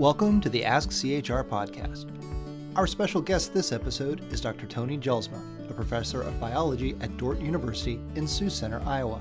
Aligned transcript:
Welcome 0.00 0.40
to 0.40 0.48
the 0.48 0.64
Ask 0.64 0.88
CHR 0.88 1.44
podcast. 1.44 2.06
Our 2.74 2.86
special 2.86 3.20
guest 3.20 3.52
this 3.52 3.70
episode 3.70 4.32
is 4.32 4.40
Dr. 4.40 4.66
Tony 4.66 4.96
Jelsma, 4.96 5.42
a 5.68 5.74
professor 5.74 6.22
of 6.22 6.40
biology 6.40 6.96
at 7.02 7.14
Dordt 7.18 7.38
University 7.38 8.00
in 8.14 8.26
Sioux 8.26 8.48
Center, 8.48 8.80
Iowa. 8.86 9.20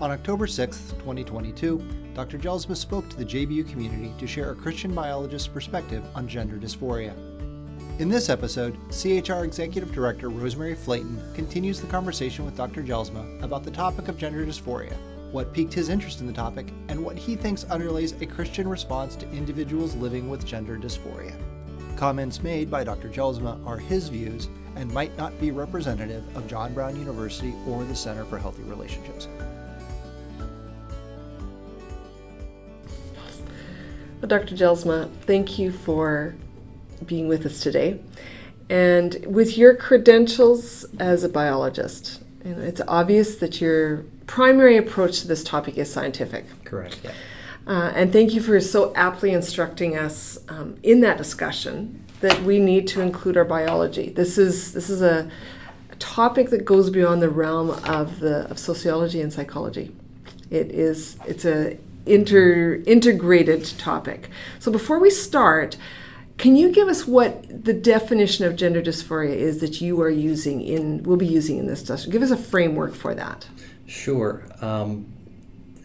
On 0.00 0.12
October 0.12 0.46
6, 0.46 0.90
2022, 1.00 1.82
Dr. 2.14 2.38
Jelsma 2.38 2.76
spoke 2.76 3.08
to 3.08 3.16
the 3.16 3.24
JBU 3.24 3.68
community 3.68 4.12
to 4.20 4.28
share 4.28 4.52
a 4.52 4.54
Christian 4.54 4.94
biologist's 4.94 5.48
perspective 5.48 6.04
on 6.14 6.28
gender 6.28 6.54
dysphoria. 6.54 7.12
In 7.98 8.08
this 8.08 8.28
episode, 8.28 8.78
CHR 8.92 9.42
Executive 9.42 9.92
Director 9.92 10.28
Rosemary 10.28 10.76
Flaaten 10.76 11.34
continues 11.34 11.80
the 11.80 11.88
conversation 11.88 12.44
with 12.44 12.56
Dr. 12.56 12.84
Jelsma 12.84 13.42
about 13.42 13.64
the 13.64 13.72
topic 13.72 14.06
of 14.06 14.18
gender 14.18 14.46
dysphoria 14.46 14.96
what 15.32 15.52
piqued 15.52 15.72
his 15.72 15.88
interest 15.88 16.20
in 16.20 16.26
the 16.26 16.32
topic, 16.32 16.68
and 16.88 17.04
what 17.04 17.16
he 17.16 17.36
thinks 17.36 17.64
underlays 17.64 18.20
a 18.22 18.26
Christian 18.26 18.68
response 18.68 19.16
to 19.16 19.30
individuals 19.30 19.94
living 19.94 20.28
with 20.30 20.46
gender 20.46 20.76
dysphoria. 20.76 21.34
Comments 21.96 22.42
made 22.42 22.70
by 22.70 22.84
Dr. 22.84 23.08
Jelsma 23.08 23.64
are 23.66 23.76
his 23.76 24.08
views 24.08 24.48
and 24.76 24.90
might 24.92 25.16
not 25.18 25.38
be 25.40 25.50
representative 25.50 26.24
of 26.36 26.46
John 26.46 26.72
Brown 26.72 26.96
University 26.96 27.52
or 27.66 27.84
the 27.84 27.94
Center 27.94 28.24
for 28.24 28.38
Healthy 28.38 28.62
Relationships. 28.62 29.26
Well, 34.20 34.28
Dr. 34.28 34.54
Jelsma, 34.54 35.10
thank 35.22 35.58
you 35.58 35.72
for 35.72 36.34
being 37.06 37.28
with 37.28 37.46
us 37.46 37.60
today. 37.60 38.00
And 38.70 39.24
with 39.26 39.56
your 39.56 39.74
credentials 39.74 40.84
as 40.98 41.24
a 41.24 41.28
biologist, 41.28 42.22
it's 42.44 42.80
obvious 42.86 43.36
that 43.36 43.60
your 43.60 44.04
primary 44.28 44.76
approach 44.76 45.22
to 45.22 45.26
this 45.26 45.42
topic 45.42 45.76
is 45.76 45.92
scientific. 45.92 46.44
Correct, 46.64 47.00
yeah. 47.02 47.10
Uh, 47.66 47.92
and 47.94 48.12
thank 48.12 48.32
you 48.32 48.40
for 48.40 48.60
so 48.60 48.92
aptly 48.94 49.32
instructing 49.32 49.96
us 49.96 50.38
um, 50.48 50.76
in 50.84 51.00
that 51.00 51.18
discussion 51.18 52.04
that 52.20 52.40
we 52.42 52.60
need 52.60 52.86
to 52.88 53.00
include 53.00 53.36
our 53.36 53.44
biology. 53.44 54.10
This 54.10 54.38
is 54.38 54.72
this 54.72 54.88
is 54.88 55.02
a, 55.02 55.28
topic 55.98 56.50
that 56.50 56.64
goes 56.64 56.90
beyond 56.90 57.20
the 57.20 57.28
realm 57.28 57.70
of 57.70 58.20
the 58.20 58.48
of 58.50 58.56
sociology 58.56 59.20
and 59.20 59.32
psychology. 59.32 59.92
It 60.48 60.70
is 60.70 61.18
it's 61.26 61.44
a 61.44 61.76
inter 62.06 62.80
integrated 62.86 63.64
topic. 63.78 64.30
So 64.60 64.70
before 64.70 65.00
we 65.00 65.10
start, 65.10 65.76
can 66.36 66.54
you 66.54 66.70
give 66.70 66.86
us 66.86 67.04
what 67.04 67.64
the 67.64 67.72
definition 67.72 68.44
of 68.44 68.54
gender 68.54 68.80
dysphoria 68.80 69.34
is 69.34 69.58
that 69.58 69.80
you 69.80 70.00
are 70.00 70.08
using 70.08 70.60
in 70.60 71.02
we'll 71.02 71.16
be 71.16 71.26
using 71.26 71.58
in 71.58 71.66
this 71.66 71.80
discussion? 71.80 72.12
Give 72.12 72.22
us 72.22 72.30
a 72.30 72.36
framework 72.36 72.94
for 72.94 73.12
that. 73.14 73.48
Sure. 73.88 74.44
Um, 74.60 75.06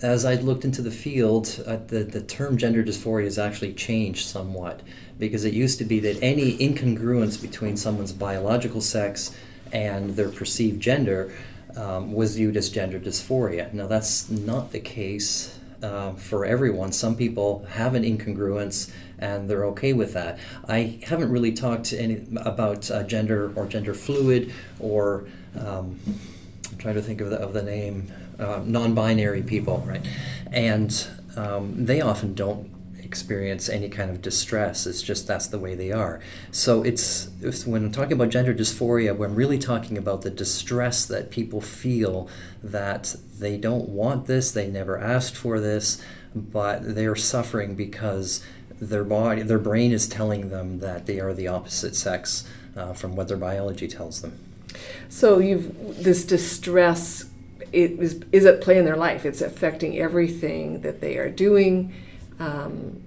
as 0.02 0.26
I 0.26 0.36
looked 0.36 0.66
into 0.66 0.82
the 0.82 0.92
field, 0.92 1.64
uh, 1.66 1.78
the, 1.88 2.04
the 2.04 2.22
term 2.22 2.58
gender 2.58 2.84
dysphoria 2.84 3.24
has 3.24 3.40
actually 3.40 3.74
changed 3.74 4.28
somewhat 4.28 4.82
because 5.18 5.46
it 5.46 5.54
used 5.54 5.78
to 5.78 5.86
be 5.86 6.02
that 6.02 6.22
any 6.22 6.58
incongruence 6.58 7.42
between 7.42 7.78
someone's 7.78 8.12
biological 8.12 8.82
sex 8.82 9.34
and 9.72 10.18
their 10.18 10.28
perceived 10.28 10.82
gender 10.82 11.34
um, 11.78 12.12
was 12.12 12.36
viewed 12.36 12.58
as 12.58 12.70
gender 12.70 13.00
dysphoria. 13.00 13.72
Now, 13.72 13.88
that's 13.88 14.30
not 14.30 14.74
the 14.74 14.82
case 14.82 15.58
uh, 15.82 16.12
for 16.12 16.44
everyone. 16.44 16.92
Some 16.92 17.16
people 17.16 17.66
have 17.70 17.96
an 17.96 18.04
incongruence 18.04 18.92
and 19.18 19.50
they're 19.50 19.66
okay 19.68 19.94
with 19.94 20.12
that. 20.14 20.40
I 20.68 21.00
haven't 21.08 21.32
really 21.32 21.54
talked 21.54 21.94
any, 21.94 22.26
about 22.36 22.92
uh, 22.92 23.04
gender 23.04 23.54
or 23.56 23.66
gender 23.66 23.94
fluid 23.94 24.52
or 24.80 25.26
um, 25.58 26.00
trying 26.84 26.96
to 26.96 27.02
think 27.02 27.22
of 27.22 27.30
the, 27.30 27.38
of 27.38 27.54
the 27.54 27.64
name, 27.64 28.12
uh, 28.38 28.62
non-binary 28.66 29.42
people, 29.42 29.78
right? 29.88 30.06
And 30.52 31.08
um, 31.38 31.86
they 31.86 32.02
often 32.02 32.34
don't 32.34 32.70
experience 33.00 33.70
any 33.70 33.88
kind 33.88 34.12
of 34.12 34.22
distress. 34.22 34.86
It's 34.86 35.02
just 35.02 35.26
that's 35.26 35.48
the 35.48 35.60
way 35.60 35.76
they 35.76 35.94
are. 35.94 36.20
So 36.52 36.84
it's, 36.84 37.30
it's 37.42 37.66
when 37.66 37.86
I'm 37.86 37.92
talking 37.94 38.14
about 38.14 38.30
gender 38.30 38.54
dysphoria, 38.54 39.16
when 39.16 39.30
I'm 39.30 39.36
really 39.36 39.58
talking 39.58 39.98
about 39.98 40.24
the 40.24 40.30
distress 40.30 41.06
that 41.06 41.32
people 41.32 41.62
feel 41.62 42.28
that 42.62 43.16
they 43.40 43.56
don't 43.56 43.88
want 43.88 44.28
this, 44.28 44.52
they 44.52 44.68
never 44.68 45.00
asked 45.00 45.38
for 45.38 45.62
this, 45.62 46.04
but 46.36 46.96
they're 46.96 47.16
suffering 47.16 47.76
because 47.76 48.44
their 48.82 49.06
body, 49.06 49.42
their 49.44 49.60
brain 49.60 49.94
is 49.94 50.06
telling 50.06 50.50
them 50.50 50.80
that 50.80 51.06
they 51.06 51.22
are 51.22 51.34
the 51.34 51.48
opposite 51.48 51.96
sex 51.96 52.46
uh, 52.76 52.92
from 52.92 53.16
what 53.16 53.30
their 53.30 53.38
biology 53.38 53.88
tells 53.88 54.22
them. 54.22 54.38
So 55.10 55.40
you've 55.40 56.04
this 56.04 56.26
distress 56.26 57.26
it 57.72 57.92
is, 58.00 58.22
is 58.32 58.46
at 58.46 58.62
play 58.62 58.78
in 58.78 58.86
their 58.86 58.96
life. 58.96 59.26
It's 59.26 59.42
affecting 59.42 59.98
everything 59.98 60.82
that 60.82 61.02
they 61.02 61.18
are 61.18 61.30
doing. 61.30 61.94
Um, 62.40 63.02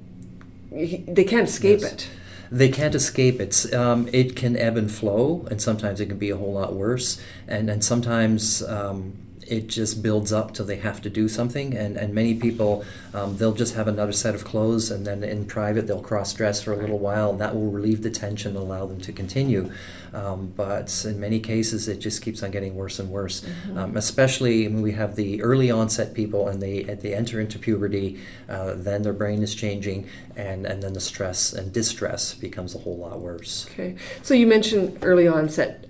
they 0.71 1.25
can't 1.25 1.49
escape 1.49 1.81
yes. 1.81 1.93
it. 1.93 2.11
They 2.50 2.69
can't 2.69 2.95
escape 2.95 3.41
it. 3.41 3.72
Um, 3.72 4.09
it 4.12 4.37
can 4.37 4.56
ebb 4.56 4.77
and 4.77 4.91
flow, 4.91 5.47
and 5.50 5.61
sometimes 5.61 6.00
it 6.00 6.06
can 6.06 6.19
be 6.19 6.31
a 6.31 6.37
whole 6.37 6.53
lot 6.53 6.75
worse. 6.75 7.21
And 7.49 7.71
and 7.71 7.84
sometimes 7.84 8.62
um, 8.62 9.15
it 9.49 9.67
just 9.67 10.03
builds 10.03 10.33
up 10.33 10.55
till 10.55 10.67
they 10.67 10.77
have 10.77 11.01
to 11.03 11.11
do 11.11 11.29
something. 11.29 11.77
And, 11.77 11.97
and 11.97 12.15
many 12.15 12.34
people, 12.34 12.84
um, 13.15 13.37
they'll 13.37 13.53
just 13.53 13.75
have 13.75 13.89
another 13.89 14.12
set 14.12 14.34
of 14.34 14.45
clothes, 14.45 14.91
and 14.91 15.07
then 15.07 15.23
in 15.23 15.45
private, 15.47 15.87
they'll 15.87 16.01
cross 16.01 16.33
dress 16.34 16.62
for 16.62 16.73
a 16.73 16.77
little 16.77 16.99
while, 16.99 17.31
and 17.31 17.41
that 17.41 17.55
will 17.55 17.71
relieve 17.71 18.03
the 18.03 18.11
tension 18.11 18.57
and 18.57 18.65
allow 18.65 18.87
them 18.87 19.01
to 19.01 19.12
continue. 19.12 19.71
Um, 20.12 20.53
but 20.57 21.05
in 21.05 21.21
many 21.21 21.41
cases, 21.41 21.89
it 21.89 21.99
just 21.99 22.23
keeps 22.23 22.43
on 22.43 22.51
getting 22.51 22.75
worse 22.75 22.99
and 22.99 23.11
worse. 23.11 23.41
Mm-hmm. 23.41 23.79
Um, 23.79 23.97
especially 23.97 24.67
when 24.69 24.83
we 24.83 24.93
have 24.93 25.17
the 25.17 25.43
early 25.43 25.71
onset 25.71 26.15
people 26.15 26.49
and 26.49 26.63
they 26.63 26.83
they 26.83 27.15
enter 27.15 27.41
into 27.41 27.59
puberty, 27.59 28.21
uh, 28.49 28.75
then 28.75 29.03
their 29.03 29.13
brain 29.13 29.43
is 29.43 29.55
changing, 29.55 30.09
and, 30.34 30.65
and 30.65 30.83
then 30.83 30.95
the 30.95 31.01
stress 31.01 31.53
and 31.53 31.73
distress 31.73 32.34
becomes 32.34 32.75
a 32.75 32.78
whole 32.78 32.97
lot 32.97 33.21
worse. 33.21 33.67
Okay, 33.71 33.97
so 34.23 34.33
you 34.33 34.47
mentioned 34.47 34.99
early 35.03 35.28
onset 35.28 35.84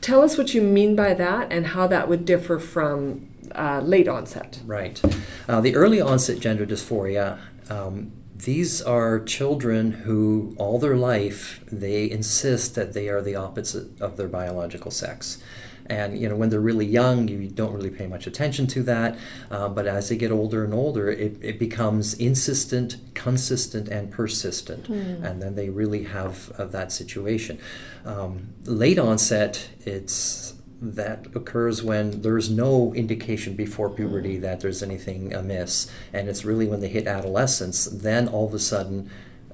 Tell 0.00 0.22
us 0.22 0.38
what 0.38 0.54
you 0.54 0.62
mean 0.62 0.96
by 0.96 1.14
that 1.14 1.52
and 1.52 1.68
how 1.68 1.86
that 1.86 2.08
would 2.08 2.24
differ 2.24 2.58
from 2.58 3.28
uh, 3.54 3.80
late 3.80 4.08
onset. 4.08 4.60
Right. 4.64 5.00
Uh, 5.48 5.60
the 5.60 5.74
early 5.74 6.00
onset 6.00 6.40
gender 6.40 6.66
dysphoria. 6.66 7.38
Um, 7.68 8.12
these 8.34 8.80
are 8.80 9.20
children 9.20 9.92
who, 9.92 10.54
all 10.56 10.78
their 10.78 10.96
life, 10.96 11.60
they 11.70 12.10
insist 12.10 12.74
that 12.74 12.94
they 12.94 13.08
are 13.08 13.20
the 13.20 13.36
opposite 13.36 14.00
of 14.00 14.16
their 14.16 14.28
biological 14.28 14.90
sex. 14.90 15.42
And 15.90 16.16
you 16.16 16.28
know, 16.28 16.36
when 16.36 16.50
they're 16.50 16.60
really 16.60 16.86
young, 16.86 17.26
you 17.26 17.48
don't 17.48 17.72
really 17.72 17.90
pay 17.90 18.06
much 18.06 18.26
attention 18.28 18.68
to 18.68 18.82
that. 18.84 19.18
Uh, 19.50 19.68
but 19.68 19.86
as 19.88 20.08
they 20.08 20.16
get 20.16 20.30
older 20.30 20.64
and 20.64 20.72
older, 20.72 21.10
it, 21.10 21.36
it 21.42 21.58
becomes 21.58 22.14
insistent, 22.14 22.96
consistent, 23.14 23.88
and 23.88 24.10
persistent. 24.10 24.84
Mm. 24.84 25.24
And 25.24 25.42
then 25.42 25.56
they 25.56 25.68
really 25.68 26.04
have 26.04 26.52
uh, 26.52 26.66
that 26.66 26.92
situation. 26.92 27.58
Um, 28.04 28.54
late 28.64 29.00
onset, 29.00 29.68
it's 29.80 30.54
that 30.80 31.26
occurs 31.34 31.82
when 31.82 32.22
there's 32.22 32.48
no 32.48 32.94
indication 32.94 33.54
before 33.54 33.90
puberty 33.90 34.38
mm. 34.38 34.42
that 34.42 34.60
there's 34.60 34.82
anything 34.82 35.34
amiss. 35.34 35.90
And 36.12 36.28
it's 36.28 36.44
really 36.44 36.68
when 36.68 36.80
they 36.80 36.88
hit 36.88 37.08
adolescence, 37.08 37.86
then 37.86 38.28
all 38.28 38.46
of 38.46 38.54
a 38.54 38.60
sudden, 38.60 39.10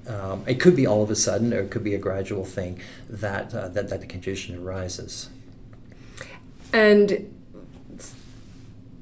um, 0.07 0.45
it 0.47 0.61
could 0.61 0.77
be 0.77 0.87
all 0.87 1.03
of 1.03 1.11
a 1.11 1.17
sudden, 1.17 1.53
or 1.53 1.61
it 1.61 1.71
could 1.71 1.83
be 1.83 1.95
a 1.95 1.99
gradual 1.99 2.45
thing 2.45 2.79
that, 3.09 3.55
uh, 3.55 3.69
that, 3.69 3.89
that 3.89 4.01
the 4.01 4.07
condition 4.07 4.63
arises. 4.63 5.31
And 6.73 7.33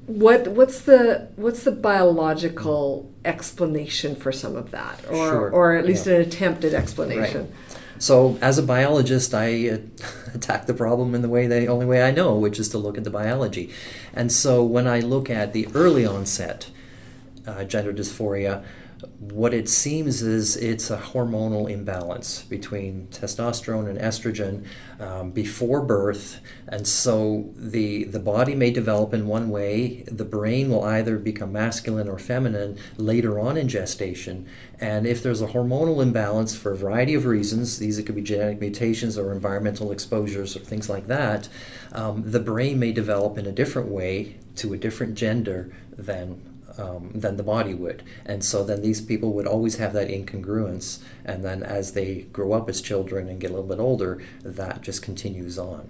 what 0.07 0.47
what's 0.47 0.81
the 0.81 1.29
what's 1.35 1.63
the 1.63 1.71
biological 1.71 3.11
explanation 3.23 4.15
for 4.15 4.31
some 4.31 4.55
of 4.55 4.71
that, 4.71 5.03
or 5.09 5.29
sure. 5.29 5.49
or 5.51 5.75
at 5.75 5.85
least 5.85 6.05
yeah. 6.05 6.15
an 6.15 6.21
attempted 6.21 6.73
explanation? 6.73 7.41
Right. 7.41 7.79
So, 7.97 8.37
as 8.41 8.57
a 8.57 8.63
biologist, 8.63 9.33
I 9.33 9.69
uh, 9.69 9.77
attack 10.33 10.65
the 10.65 10.73
problem 10.73 11.15
in 11.15 11.21
the 11.21 11.29
way 11.29 11.47
the 11.47 11.67
only 11.67 11.85
way 11.85 12.03
I 12.03 12.11
know, 12.11 12.35
which 12.35 12.59
is 12.59 12.69
to 12.69 12.77
look 12.77 12.97
at 12.97 13.03
the 13.03 13.09
biology. 13.09 13.71
And 14.13 14.31
so, 14.31 14.63
when 14.63 14.85
I 14.85 14.99
look 14.99 15.29
at 15.29 15.53
the 15.53 15.67
early 15.73 16.05
onset 16.05 16.69
uh, 17.47 17.63
gender 17.63 17.93
dysphoria, 17.93 18.63
what 19.19 19.53
it 19.53 19.67
seems 19.67 20.21
is 20.21 20.55
it's 20.55 20.89
a 20.89 20.97
hormonal 20.97 21.69
imbalance 21.69 22.43
between 22.43 23.07
testosterone 23.07 23.89
and 23.89 23.99
estrogen 23.99 24.65
um, 24.99 25.31
before 25.31 25.81
birth, 25.81 26.39
and 26.67 26.87
so 26.87 27.51
the 27.55 28.05
the 28.05 28.19
body 28.19 28.55
may 28.55 28.71
develop 28.71 29.13
in 29.13 29.27
one 29.27 29.49
way. 29.49 30.03
The 30.07 30.25
brain 30.25 30.69
will 30.69 30.83
either 30.83 31.17
become 31.17 31.51
masculine 31.51 32.07
or 32.07 32.17
feminine 32.17 32.77
later 32.97 33.39
on 33.39 33.57
in 33.57 33.67
gestation, 33.67 34.47
and 34.79 35.05
if 35.05 35.21
there's 35.21 35.41
a 35.41 35.47
hormonal 35.47 36.01
imbalance 36.01 36.55
for 36.55 36.71
a 36.71 36.77
variety 36.77 37.13
of 37.13 37.25
reasons, 37.25 37.79
these 37.79 37.97
it 37.97 38.03
could 38.03 38.15
be 38.15 38.21
genetic 38.21 38.59
mutations 38.61 39.17
or 39.17 39.33
environmental 39.33 39.91
exposures 39.91 40.55
or 40.55 40.59
things 40.59 40.89
like 40.89 41.07
that, 41.07 41.49
um, 41.91 42.23
the 42.25 42.39
brain 42.39 42.79
may 42.79 42.93
develop 42.93 43.37
in 43.37 43.45
a 43.45 43.51
different 43.51 43.89
way 43.89 44.37
to 44.55 44.73
a 44.73 44.77
different 44.77 45.15
gender 45.15 45.75
than 45.97 46.54
um, 46.77 47.11
than 47.13 47.37
the 47.37 47.43
body 47.43 47.73
would. 47.73 48.03
And 48.25 48.43
so 48.43 48.63
then 48.63 48.81
these 48.81 49.01
people 49.01 49.33
would 49.33 49.47
always 49.47 49.77
have 49.77 49.93
that 49.93 50.07
incongruence. 50.07 50.99
And 51.23 51.43
then 51.43 51.63
as 51.63 51.93
they 51.93 52.23
grow 52.33 52.53
up 52.53 52.69
as 52.69 52.81
children 52.81 53.27
and 53.27 53.39
get 53.39 53.51
a 53.51 53.53
little 53.53 53.69
bit 53.69 53.79
older, 53.79 54.21
that 54.43 54.81
just 54.81 55.01
continues 55.01 55.57
on. 55.57 55.89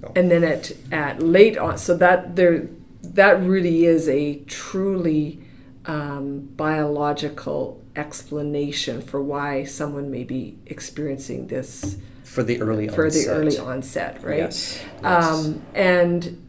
So. 0.00 0.12
And 0.16 0.30
then 0.30 0.44
at, 0.44 0.72
at 0.90 1.22
late 1.22 1.58
on, 1.58 1.78
so 1.78 1.96
that 1.96 2.36
there, 2.36 2.68
that 3.02 3.40
really 3.42 3.84
is 3.84 4.08
a 4.08 4.36
truly 4.46 5.40
um, 5.86 6.40
biological 6.56 7.82
explanation 7.96 9.02
for 9.02 9.20
why 9.20 9.64
someone 9.64 10.10
may 10.10 10.24
be 10.24 10.56
experiencing 10.66 11.48
this 11.48 11.96
for 12.22 12.42
the 12.44 12.60
early 12.62 12.86
for 12.88 13.06
onset. 13.06 13.26
the 13.26 13.32
early 13.32 13.58
onset, 13.58 14.22
right? 14.22 14.38
Yes. 14.38 14.84
yes. 15.02 15.24
Um, 15.24 15.62
and 15.74 16.46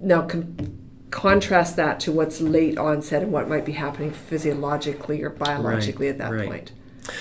now 0.00 0.26
con- 0.26 0.79
contrast 1.10 1.76
that 1.76 2.00
to 2.00 2.12
what's 2.12 2.40
late 2.40 2.78
onset 2.78 3.22
and 3.22 3.32
what 3.32 3.48
might 3.48 3.64
be 3.64 3.72
happening 3.72 4.10
physiologically 4.10 5.22
or 5.22 5.30
biologically 5.30 6.06
Right, 6.06 6.12
at 6.12 6.18
that 6.18 6.32
right. 6.32 6.48
point. 6.48 6.72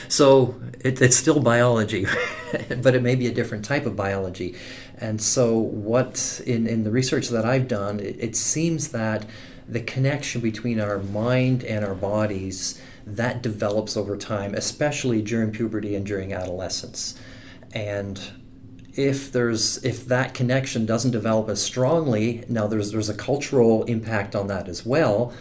So 0.08 0.56
it, 0.82 1.02
it's 1.02 1.16
still 1.16 1.40
biology, 1.40 2.06
but 2.82 2.96
it 2.96 3.02
may 3.02 3.16
be 3.16 3.28
a 3.28 3.32
different 3.32 3.66
type 3.66 3.86
of 3.86 3.96
biology. 3.96 4.56
And 4.98 5.22
so, 5.22 5.58
what 5.58 6.42
in, 6.46 6.68
in 6.68 6.84
the 6.84 6.92
research 6.92 7.30
that 7.30 7.46
I've 7.46 7.68
done, 7.68 8.00
it, 8.00 8.18
it 8.20 8.36
seems 8.36 8.90
that 8.90 9.26
the 9.68 9.82
connection 9.82 10.42
between 10.42 10.80
our 10.80 11.00
mind 11.00 11.64
and 11.64 11.86
our 11.86 11.96
bodies 11.96 12.82
that 13.06 13.42
develops 13.42 13.96
over 13.96 14.18
time, 14.18 14.54
especially 14.54 15.22
during 15.22 15.52
puberty 15.52 15.96
and 15.96 16.06
during 16.06 16.34
adolescence. 16.34 17.18
And 17.72 18.20
if 18.96 19.32
there's 19.32 19.84
if 19.84 20.06
that 20.06 20.34
connection 20.34 20.86
doesn't 20.86 21.12
develop 21.12 21.50
as 21.50 21.62
strongly, 21.62 22.44
now 22.50 22.68
there's 22.68 22.92
there's 22.92 23.10
a 23.10 23.14
cultural 23.14 23.84
impact 23.86 24.36
on 24.36 24.48
that 24.48 24.68
as 24.68 24.86
well. 24.86 25.34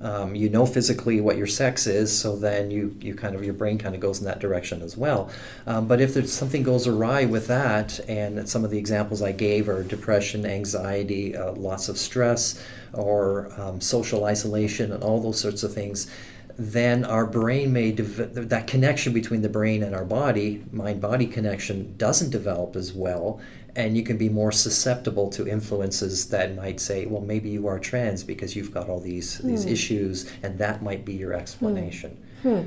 Um, 0.00 0.34
you 0.34 0.50
know 0.50 0.66
physically 0.66 1.20
what 1.22 1.38
your 1.38 1.46
sex 1.46 1.86
is, 1.86 2.16
so 2.16 2.36
then 2.36 2.70
you, 2.70 2.94
you 3.00 3.14
kind 3.14 3.34
of 3.34 3.42
your 3.42 3.54
brain 3.54 3.78
kind 3.78 3.94
of 3.94 4.02
goes 4.02 4.18
in 4.18 4.26
that 4.26 4.38
direction 4.38 4.82
as 4.82 4.98
well. 4.98 5.30
Um, 5.66 5.86
but 5.86 5.98
if 5.98 6.12
there's 6.12 6.32
something 6.32 6.62
goes 6.62 6.86
awry 6.86 7.24
with 7.24 7.46
that, 7.46 8.00
and 8.06 8.46
some 8.46 8.64
of 8.64 8.70
the 8.70 8.76
examples 8.76 9.22
I 9.22 9.32
gave 9.32 9.66
are 9.66 9.82
depression, 9.82 10.44
anxiety, 10.44 11.34
uh, 11.34 11.52
lots 11.52 11.88
of 11.88 11.96
stress, 11.96 12.62
or 12.92 13.50
um, 13.58 13.80
social 13.80 14.24
isolation, 14.24 14.92
and 14.92 15.02
all 15.02 15.22
those 15.22 15.40
sorts 15.40 15.62
of 15.62 15.72
things, 15.72 16.10
then 16.56 17.04
our 17.04 17.26
brain 17.26 17.72
may 17.72 17.92
dev- 17.92 18.48
that 18.48 18.66
connection 18.66 19.12
between 19.12 19.42
the 19.42 19.48
brain 19.48 19.82
and 19.82 19.94
our 19.94 20.04
body, 20.04 20.64
mind 20.70 21.00
body 21.00 21.26
connection, 21.26 21.96
doesn't 21.96 22.30
develop 22.30 22.76
as 22.76 22.92
well, 22.92 23.40
and 23.76 23.96
you 23.96 24.04
can 24.04 24.16
be 24.16 24.28
more 24.28 24.52
susceptible 24.52 25.30
to 25.30 25.48
influences 25.48 26.28
that 26.28 26.54
might 26.54 26.78
say, 26.80 27.06
well, 27.06 27.20
maybe 27.20 27.50
you 27.50 27.66
are 27.66 27.78
trans 27.78 28.22
because 28.22 28.54
you've 28.54 28.72
got 28.72 28.88
all 28.88 29.00
these 29.00 29.38
these 29.38 29.64
hmm. 29.64 29.70
issues, 29.70 30.30
and 30.42 30.58
that 30.58 30.82
might 30.82 31.04
be 31.04 31.14
your 31.14 31.32
hmm. 31.32 31.40
explanation. 31.40 32.22
Hmm. 32.42 32.62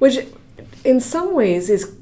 which 0.00 0.18
in 0.84 1.00
some 1.00 1.34
ways 1.34 1.70
is 1.70 1.94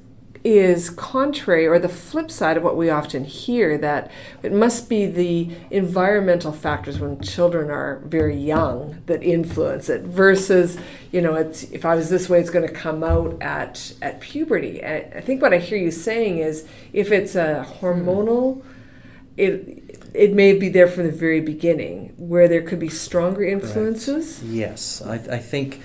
is 0.47 0.91
contrary 0.91 1.67
or 1.67 1.77
the 1.77 1.89
flip 1.89 2.31
side 2.31 2.57
of 2.57 2.63
what 2.63 2.77
we 2.77 2.89
often 2.89 3.25
hear 3.25 3.77
that 3.77 4.09
it 4.45 4.53
must 4.53 4.89
be 4.89 5.05
the 5.05 5.51
environmental 5.73 6.53
factors 6.53 7.01
when 7.01 7.21
children 7.21 7.69
are 7.69 8.01
very 8.05 8.37
young 8.37 9.03
that 9.07 9.21
influence 9.25 9.89
it 9.89 10.03
versus 10.03 10.79
you 11.11 11.21
know 11.21 11.35
it's 11.35 11.65
if 11.65 11.85
i 11.85 11.97
was 11.97 12.11
this 12.11 12.29
way 12.29 12.39
it's 12.39 12.49
going 12.49 12.65
to 12.65 12.73
come 12.73 13.03
out 13.03 13.37
at 13.43 13.93
at 14.01 14.21
puberty. 14.21 14.85
I, 14.85 14.99
I 15.17 15.21
think 15.21 15.43
what 15.43 15.53
i 15.53 15.59
hear 15.59 15.79
you 15.79 15.91
saying 15.91 16.39
is 16.39 16.65
if 16.93 17.11
it's 17.11 17.35
a 17.35 17.67
hormonal 17.81 18.63
it 19.37 19.83
it 20.15 20.33
may 20.33 20.53
be 20.53 20.69
there 20.69 20.87
from 20.87 21.07
the 21.07 21.13
very 21.13 21.41
beginning 21.41 22.15
where 22.17 22.47
there 22.47 22.63
could 22.63 22.79
be 22.79 22.89
stronger 22.89 23.45
influences. 23.45 24.43
Yes, 24.43 25.03
I, 25.03 25.15
I 25.15 25.39
think 25.39 25.83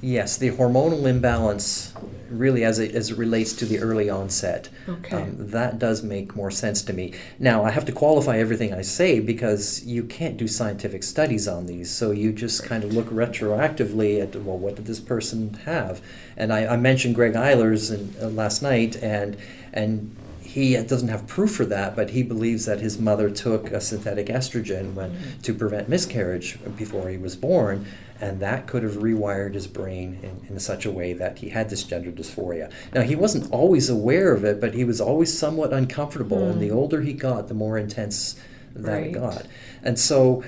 yes, 0.00 0.36
the 0.36 0.50
hormonal 0.50 1.06
imbalance 1.06 1.92
really 2.32 2.64
as 2.64 2.78
it, 2.78 2.94
as 2.94 3.10
it 3.10 3.18
relates 3.18 3.52
to 3.54 3.66
the 3.66 3.78
early 3.78 4.10
onset. 4.10 4.68
Okay. 4.88 5.22
Um, 5.22 5.34
that 5.50 5.78
does 5.78 6.02
make 6.02 6.34
more 6.34 6.50
sense 6.50 6.82
to 6.82 6.92
me. 6.92 7.14
Now, 7.38 7.64
I 7.64 7.70
have 7.70 7.84
to 7.86 7.92
qualify 7.92 8.38
everything 8.38 8.72
I 8.74 8.82
say 8.82 9.20
because 9.20 9.84
you 9.84 10.04
can't 10.04 10.36
do 10.36 10.48
scientific 10.48 11.02
studies 11.02 11.46
on 11.46 11.66
these. 11.66 11.90
So 11.90 12.10
you 12.10 12.32
just 12.32 12.64
kind 12.64 12.84
of 12.84 12.92
look 12.92 13.06
retroactively 13.06 14.22
at, 14.22 14.34
well, 14.36 14.58
what 14.58 14.76
did 14.76 14.86
this 14.86 15.00
person 15.00 15.54
have? 15.64 16.00
And 16.36 16.52
I, 16.52 16.66
I 16.66 16.76
mentioned 16.76 17.14
Greg 17.14 17.34
Eilers 17.34 17.92
in, 17.92 18.14
uh, 18.20 18.28
last 18.28 18.62
night, 18.62 18.96
and, 19.02 19.36
and 19.72 20.16
he 20.42 20.76
doesn't 20.76 21.08
have 21.08 21.26
proof 21.26 21.54
for 21.54 21.64
that, 21.64 21.96
but 21.96 22.10
he 22.10 22.22
believes 22.22 22.66
that 22.66 22.80
his 22.80 22.98
mother 22.98 23.30
took 23.30 23.70
a 23.70 23.80
synthetic 23.80 24.26
estrogen 24.26 24.92
when, 24.92 25.16
to 25.42 25.54
prevent 25.54 25.88
miscarriage 25.88 26.58
before 26.76 27.08
he 27.08 27.16
was 27.16 27.36
born, 27.36 27.86
and 28.22 28.38
that 28.38 28.68
could 28.68 28.84
have 28.84 28.92
rewired 28.92 29.54
his 29.54 29.66
brain 29.66 30.20
in, 30.22 30.46
in 30.48 30.60
such 30.60 30.86
a 30.86 30.92
way 30.92 31.12
that 31.12 31.38
he 31.38 31.48
had 31.48 31.68
this 31.68 31.82
gender 31.82 32.12
dysphoria. 32.12 32.70
Now, 32.94 33.02
he 33.02 33.16
wasn't 33.16 33.50
always 33.50 33.90
aware 33.90 34.32
of 34.32 34.44
it, 34.44 34.60
but 34.60 34.74
he 34.74 34.84
was 34.84 35.00
always 35.00 35.36
somewhat 35.36 35.72
uncomfortable, 35.72 36.48
and 36.48 36.62
the 36.62 36.70
older 36.70 37.00
he 37.00 37.14
got, 37.14 37.48
the 37.48 37.54
more 37.54 37.76
intense 37.76 38.36
that 38.76 39.02
Right. 39.02 39.12
got. 39.12 39.46
And 39.82 39.98
so, 39.98 40.44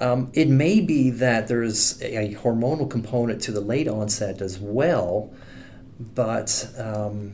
um, 0.00 0.30
it 0.32 0.48
may 0.48 0.80
be 0.80 1.10
that 1.10 1.48
there's 1.48 2.00
a 2.02 2.36
hormonal 2.36 2.88
component 2.88 3.42
to 3.42 3.50
the 3.50 3.60
late 3.60 3.88
onset 3.88 4.40
as 4.40 4.60
well, 4.60 5.32
but 6.14 6.70
um, 6.78 7.32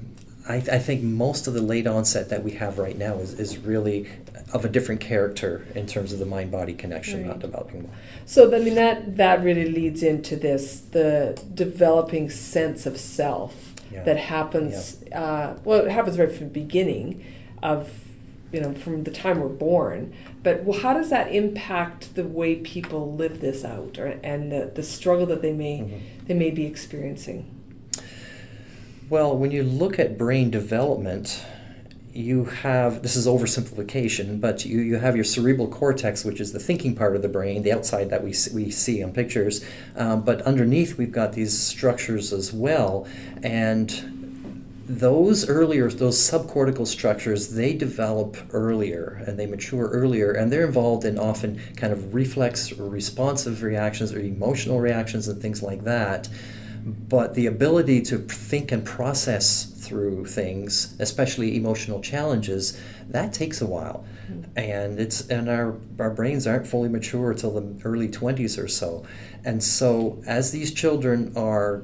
I, 0.49 0.57
I 0.57 0.79
think 0.79 1.03
most 1.03 1.47
of 1.47 1.55
the 1.55 1.63
late 1.63 1.87
onset 1.87 2.29
that 2.29 2.45
we 2.45 2.53
have 2.53 2.79
right 2.79 2.97
now 2.99 3.17
is, 3.19 3.35
is 3.41 3.57
really 3.59 4.09
of 4.53 4.65
a 4.65 4.69
different 4.69 5.01
character 5.01 5.67
in 5.75 5.87
terms 5.87 6.13
of 6.13 6.19
the 6.19 6.27
mind 6.27 6.51
body 6.51 6.75
connection 6.75 7.27
not 7.27 7.39
developing. 7.41 7.91
So 8.27 8.55
I 8.55 8.59
mean 8.59 8.75
that 8.75 9.17
that 9.17 9.43
really 9.43 9.71
leads 9.71 10.03
into 10.03 10.37
this 10.37 10.81
the 10.81 11.41
developing 11.55 12.31
sense 12.31 12.87
of 12.87 12.99
self 12.99 13.73
Yeah. 13.91 14.03
that 14.05 14.17
happens. 14.19 15.03
Uh, 15.13 15.57
well, 15.65 15.85
it 15.87 15.91
happens 15.91 16.19
right 16.19 16.31
from 16.31 16.49
the 16.49 16.53
beginning 16.65 17.25
of 17.63 17.91
you 18.53 18.61
know 18.61 18.73
from 18.75 19.05
the 19.05 19.11
time 19.11 19.41
we're 19.41 19.49
born. 19.49 20.13
But 20.43 20.63
well, 20.65 20.79
how 20.79 20.93
does 20.95 21.09
that 21.11 21.33
impact 21.33 22.15
the 22.15 22.25
way 22.25 22.57
people 22.57 23.15
live 23.17 23.41
this 23.41 23.65
out, 23.65 23.99
or 23.99 24.19
and 24.23 24.53
the, 24.53 24.71
the 24.75 24.83
struggle 24.83 25.27
that 25.27 25.41
they 25.43 25.53
may 25.53 25.79
Mhm. 25.81 26.01
they 26.29 26.35
may 26.35 26.51
be 26.51 26.65
experiencing? 26.67 27.47
Well, 29.11 29.37
when 29.37 29.51
you 29.51 29.63
look 29.63 29.99
at 29.99 30.17
brain 30.17 30.51
development, 30.51 31.45
you 32.15 32.47
have 32.47 33.03
this 33.03 33.17
is 33.17 33.27
oversimplification, 33.27 34.41
but 34.41 34.65
you, 34.65 34.81
you 34.81 34.97
have 34.97 35.15
your 35.15 35.25
cerebral 35.25 35.69
cortex, 35.69 36.25
which 36.25 36.41
is 36.41 36.53
the 36.53 36.59
thinking 36.59 36.95
part 36.95 37.15
of 37.15 37.21
the 37.21 37.29
brain, 37.29 37.63
the 37.63 37.73
outside 37.73 38.09
that 38.09 38.23
we, 38.23 38.35
we 38.55 38.71
see 38.71 39.03
on 39.03 39.13
pictures. 39.13 39.63
Um, 39.95 40.23
but 40.23 40.41
underneath, 40.43 40.97
we've 40.97 41.13
got 41.13 41.35
these 41.35 41.59
structures 41.59 42.33
as 42.33 42.51
well. 42.51 43.07
And 43.43 44.73
those 44.87 45.49
earlier, 45.51 45.91
those 45.91 46.19
subcortical 46.19 46.87
structures, 46.87 47.51
they 47.51 47.75
develop 47.75 48.39
earlier 48.53 49.23
and 49.27 49.39
they 49.39 49.47
mature 49.47 49.89
earlier, 49.89 50.33
and 50.33 50.51
they're 50.51 50.67
involved 50.67 51.05
in 51.05 51.19
often 51.19 51.61
kind 51.77 51.93
of 51.93 52.15
reflex 52.15 52.73
or 52.73 52.89
responsive 52.89 53.63
reactions 53.63 54.15
or 54.15 54.21
emotional 54.21 54.81
reactions 54.81 55.29
and 55.29 55.43
things 55.43 55.63
like 55.63 55.85
that. 55.85 56.29
But 56.85 57.35
the 57.35 57.47
ability 57.47 58.03
to 58.03 58.19
think 58.19 58.71
and 58.71 58.85
process 58.85 59.65
through 59.65 60.27
things, 60.27 60.95
especially 60.99 61.57
emotional 61.57 62.01
challenges, 62.01 62.79
that 63.09 63.33
takes 63.33 63.61
a 63.61 63.67
while. 63.67 64.05
And 64.57 65.01
it's 65.01 65.29
and 65.29 65.49
our 65.49 65.77
our 65.99 66.11
brains 66.11 66.47
aren't 66.47 66.67
fully 66.67 66.89
mature 66.89 67.33
until 67.33 67.53
the 67.53 67.81
early 67.85 68.09
20s 68.09 68.63
or 68.63 68.69
so. 68.69 69.05
And 69.45 69.63
so 69.63 70.23
as 70.27 70.53
these 70.53 70.73
children 70.73 71.33
are 71.37 71.83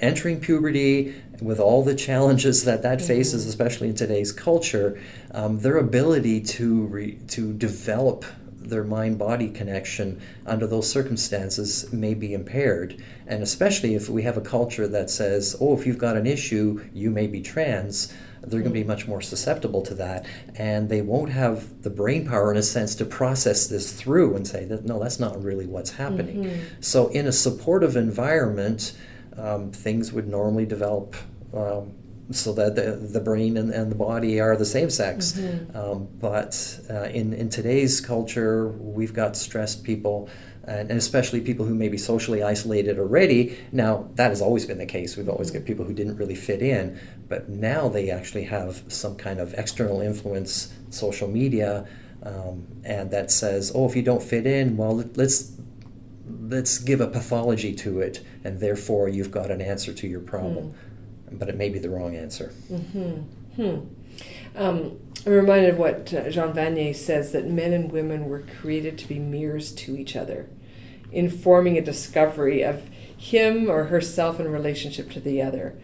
entering 0.00 0.40
puberty 0.40 1.14
with 1.40 1.58
all 1.58 1.82
the 1.82 1.94
challenges 1.94 2.64
that 2.64 2.82
that 2.82 3.00
faces, 3.00 3.46
especially 3.46 3.88
in 3.88 3.94
today's 3.94 4.32
culture, 4.32 5.00
um, 5.32 5.60
their 5.60 5.78
ability 5.78 6.40
to 6.40 6.86
re, 6.86 7.18
to 7.28 7.52
develop 7.54 8.24
their 8.68 8.84
mind-body 8.84 9.50
connection 9.50 10.20
under 10.44 10.66
those 10.66 10.90
circumstances 10.90 11.92
may 11.92 12.14
be 12.14 12.34
impaired, 12.34 13.02
and 13.26 13.42
especially 13.42 13.94
if 13.94 14.08
we 14.08 14.22
have 14.22 14.36
a 14.36 14.40
culture 14.40 14.86
that 14.88 15.10
says, 15.10 15.56
"Oh, 15.60 15.76
if 15.76 15.86
you've 15.86 15.98
got 15.98 16.16
an 16.16 16.26
issue, 16.26 16.84
you 16.92 17.10
may 17.10 17.26
be 17.26 17.40
trans." 17.40 18.12
They're 18.42 18.60
going 18.60 18.72
to 18.72 18.80
be 18.80 18.84
much 18.84 19.08
more 19.08 19.20
susceptible 19.20 19.82
to 19.82 19.94
that, 19.94 20.24
and 20.54 20.88
they 20.88 21.02
won't 21.02 21.30
have 21.30 21.82
the 21.82 21.90
brain 21.90 22.26
power, 22.26 22.52
in 22.52 22.56
a 22.56 22.62
sense, 22.62 22.94
to 22.96 23.04
process 23.04 23.66
this 23.66 23.92
through 23.92 24.36
and 24.36 24.46
say 24.46 24.64
that 24.66 24.84
no, 24.84 25.00
that's 25.00 25.18
not 25.18 25.42
really 25.42 25.66
what's 25.66 25.90
happening. 25.92 26.44
So, 26.80 27.08
in 27.08 27.26
a 27.26 27.32
supportive 27.32 27.96
environment, 27.96 28.92
um, 29.36 29.72
things 29.72 30.12
would 30.12 30.28
normally 30.28 30.64
develop 30.64 31.16
um, 31.52 31.92
so 32.30 32.52
that 32.54 32.74
the, 32.74 32.92
the 32.96 33.20
brain 33.20 33.56
and, 33.56 33.70
and 33.70 33.90
the 33.90 33.94
body 33.96 34.40
are 34.40 34.56
the 34.56 34.64
same 34.64 34.90
sex. 34.90 35.38
Um, 35.74 36.08
but 36.20 36.80
uh, 36.90 37.04
in, 37.04 37.32
in 37.32 37.48
today's 37.50 38.00
culture, 38.00 38.68
we've 38.68 39.14
got 39.14 39.36
stressed 39.36 39.84
people. 39.84 40.28
And 40.64 40.90
and 40.90 40.98
especially 40.98 41.40
people 41.42 41.64
who 41.64 41.76
may 41.76 41.88
be 41.88 41.96
socially 41.96 42.42
isolated 42.42 42.98
already. 42.98 43.56
Now, 43.70 44.08
that 44.16 44.30
has 44.30 44.42
always 44.42 44.66
been 44.66 44.78
the 44.78 44.86
case. 44.86 45.16
We've 45.16 45.28
always 45.28 45.52
got 45.52 45.64
people 45.64 45.84
who 45.84 45.94
didn't 45.94 46.16
really 46.16 46.34
fit 46.34 46.60
in, 46.60 46.98
but 47.28 47.48
now 47.48 47.88
they 47.88 48.10
actually 48.10 48.42
have 48.46 48.82
some 48.88 49.14
kind 49.14 49.38
of 49.38 49.54
external 49.54 50.00
influence, 50.00 50.74
social 50.90 51.28
media, 51.28 51.86
um, 52.24 52.66
and 52.84 53.12
that 53.12 53.30
says, 53.30 53.70
"Oh, 53.76 53.88
if 53.88 53.94
you 53.94 54.02
don't 54.02 54.20
fit 54.20 54.44
in, 54.44 54.76
well, 54.76 54.96
let- 54.96 55.16
let's 55.16 55.52
let's 56.48 56.78
give 56.78 57.00
a 57.00 57.06
pathology 57.06 57.72
to 57.74 58.00
it, 58.00 58.20
and 58.42 58.58
therefore 58.58 59.08
you've 59.08 59.30
got 59.30 59.52
an 59.52 59.60
answer 59.60 59.92
to 59.92 60.08
your 60.08 60.20
problem. 60.20 60.74
But 61.32 61.48
it 61.48 61.56
may 61.56 61.68
be 61.68 61.78
the 61.78 61.90
wrong 61.90 62.14
answer. 62.16 62.52
Um, 64.56 64.98
I'm 65.26 65.32
reminded 65.32 65.70
of 65.70 65.78
what 65.78 66.14
uh, 66.14 66.30
Jean 66.30 66.52
Vanier 66.54 66.94
says 66.94 67.32
that 67.32 67.46
men 67.46 67.72
and 67.72 67.90
women 67.92 68.26
were 68.26 68.44
created 68.60 68.96
to 68.98 69.08
be 69.08 69.18
mirrors 69.18 69.72
to 69.72 69.96
each 69.96 70.16
other. 70.16 70.48
informing 71.12 71.78
a 71.78 71.80
discovery 71.80 72.62
of 72.62 72.88
him 73.16 73.70
or 73.70 73.84
herself 73.84 74.38
in 74.40 74.48
relationship 74.50 75.10
to 75.12 75.20
the 75.20 75.40
other. 75.42 75.74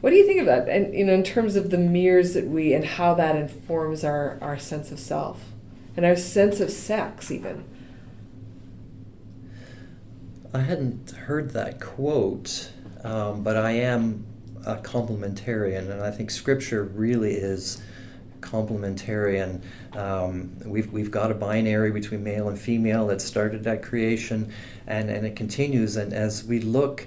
What 0.00 0.10
do 0.10 0.16
you 0.16 0.26
think 0.26 0.40
of 0.40 0.46
that? 0.46 0.68
And 0.68 0.94
you 0.94 1.04
know, 1.04 1.12
in 1.12 1.22
terms 1.22 1.56
of 1.56 1.70
the 1.70 1.78
mirrors 1.78 2.34
that 2.34 2.46
we 2.46 2.72
and 2.72 2.84
how 2.84 3.14
that 3.14 3.36
informs 3.36 4.02
our, 4.04 4.38
our 4.40 4.58
sense 4.58 4.90
of 4.90 4.98
self 4.98 5.44
and 5.96 6.06
our 6.06 6.16
sense 6.16 6.60
of 6.60 6.70
sex 6.70 7.30
even. 7.30 7.64
I 10.52 10.60
hadn't 10.60 11.10
heard 11.12 11.50
that 11.50 11.80
quote, 11.80 12.70
um, 13.04 13.42
but 13.44 13.56
I 13.56 13.72
am 13.72 14.26
a 14.66 14.76
complementarian, 14.76 15.90
and 15.90 16.02
I 16.02 16.10
think 16.10 16.30
Scripture 16.30 16.84
really 16.84 17.32
is 17.32 17.82
complementarian. 18.40 19.62
Um, 19.96 20.56
we've, 20.64 20.90
we've 20.92 21.10
got 21.10 21.30
a 21.30 21.34
binary 21.34 21.90
between 21.92 22.24
male 22.24 22.48
and 22.48 22.58
female 22.58 23.06
that 23.08 23.20
started 23.20 23.66
at 23.66 23.82
creation, 23.82 24.52
and, 24.86 25.10
and 25.10 25.26
it 25.26 25.36
continues. 25.36 25.96
And 25.96 26.12
as 26.12 26.44
we 26.44 26.60
look, 26.60 27.06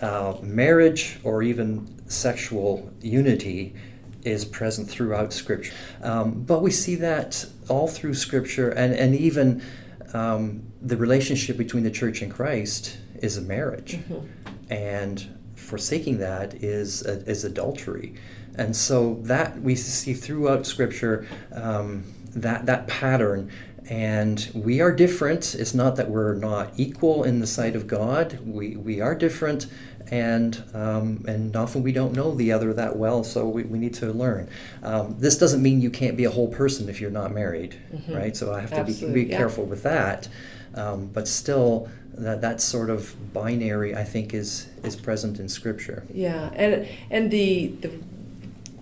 uh, 0.00 0.36
marriage 0.42 1.20
or 1.22 1.42
even 1.42 2.02
sexual 2.08 2.90
unity 3.00 3.74
is 4.22 4.44
present 4.44 4.88
throughout 4.88 5.32
Scripture. 5.32 5.74
Um, 6.02 6.42
but 6.42 6.62
we 6.62 6.70
see 6.70 6.94
that 6.96 7.44
all 7.68 7.88
through 7.88 8.14
Scripture, 8.14 8.70
and, 8.70 8.94
and 8.94 9.14
even 9.14 9.62
um, 10.14 10.62
the 10.80 10.96
relationship 10.96 11.56
between 11.56 11.84
the 11.84 11.90
church 11.90 12.22
and 12.22 12.32
Christ 12.32 12.98
is 13.16 13.36
a 13.36 13.42
marriage, 13.42 13.98
mm-hmm. 13.98 14.72
and 14.72 15.38
forsaking 15.72 16.18
that 16.18 16.52
is 16.62 17.00
is 17.00 17.44
adultery, 17.44 18.12
and 18.56 18.76
so 18.76 19.18
that 19.22 19.62
we 19.62 19.74
see 19.74 20.12
throughout 20.12 20.66
Scripture 20.66 21.26
um, 21.50 22.04
that 22.34 22.66
that 22.66 22.86
pattern. 22.86 23.50
And 23.88 24.48
we 24.54 24.80
are 24.80 24.92
different. 24.92 25.56
It's 25.56 25.74
not 25.74 25.96
that 25.96 26.08
we're 26.08 26.34
not 26.34 26.72
equal 26.76 27.24
in 27.24 27.40
the 27.40 27.48
sight 27.48 27.74
of 27.74 27.88
God. 27.88 28.38
We, 28.46 28.76
we 28.76 29.00
are 29.00 29.14
different, 29.14 29.66
and 30.08 30.62
um, 30.72 31.24
and 31.26 31.56
often 31.56 31.82
we 31.82 31.90
don't 31.90 32.12
know 32.12 32.32
the 32.32 32.52
other 32.52 32.72
that 32.74 32.96
well, 32.96 33.24
so 33.24 33.48
we, 33.48 33.64
we 33.64 33.78
need 33.78 33.94
to 33.94 34.12
learn. 34.12 34.48
Um, 34.82 35.16
this 35.18 35.36
doesn't 35.36 35.62
mean 35.62 35.80
you 35.80 35.90
can't 35.90 36.16
be 36.16 36.24
a 36.24 36.30
whole 36.30 36.48
person 36.48 36.88
if 36.88 37.00
you're 37.00 37.10
not 37.10 37.32
married, 37.32 37.76
mm-hmm. 37.92 38.14
right? 38.14 38.36
So 38.36 38.54
I 38.54 38.60
have 38.60 38.70
to 38.70 38.76
Absolutely, 38.76 39.14
be, 39.14 39.24
be 39.24 39.30
yeah. 39.30 39.38
careful 39.38 39.64
with 39.64 39.82
that. 39.82 40.28
Um, 40.74 41.06
but 41.06 41.28
still, 41.28 41.88
that 42.14 42.40
that 42.40 42.60
sort 42.60 42.90
of 42.90 43.32
binary, 43.32 43.94
I 43.94 44.04
think, 44.04 44.34
is 44.34 44.68
is 44.82 44.96
present 44.96 45.38
in 45.38 45.48
Scripture. 45.48 46.04
Yeah, 46.12 46.50
and 46.54 46.88
and 47.10 47.30
the 47.30 47.68
the 47.80 47.90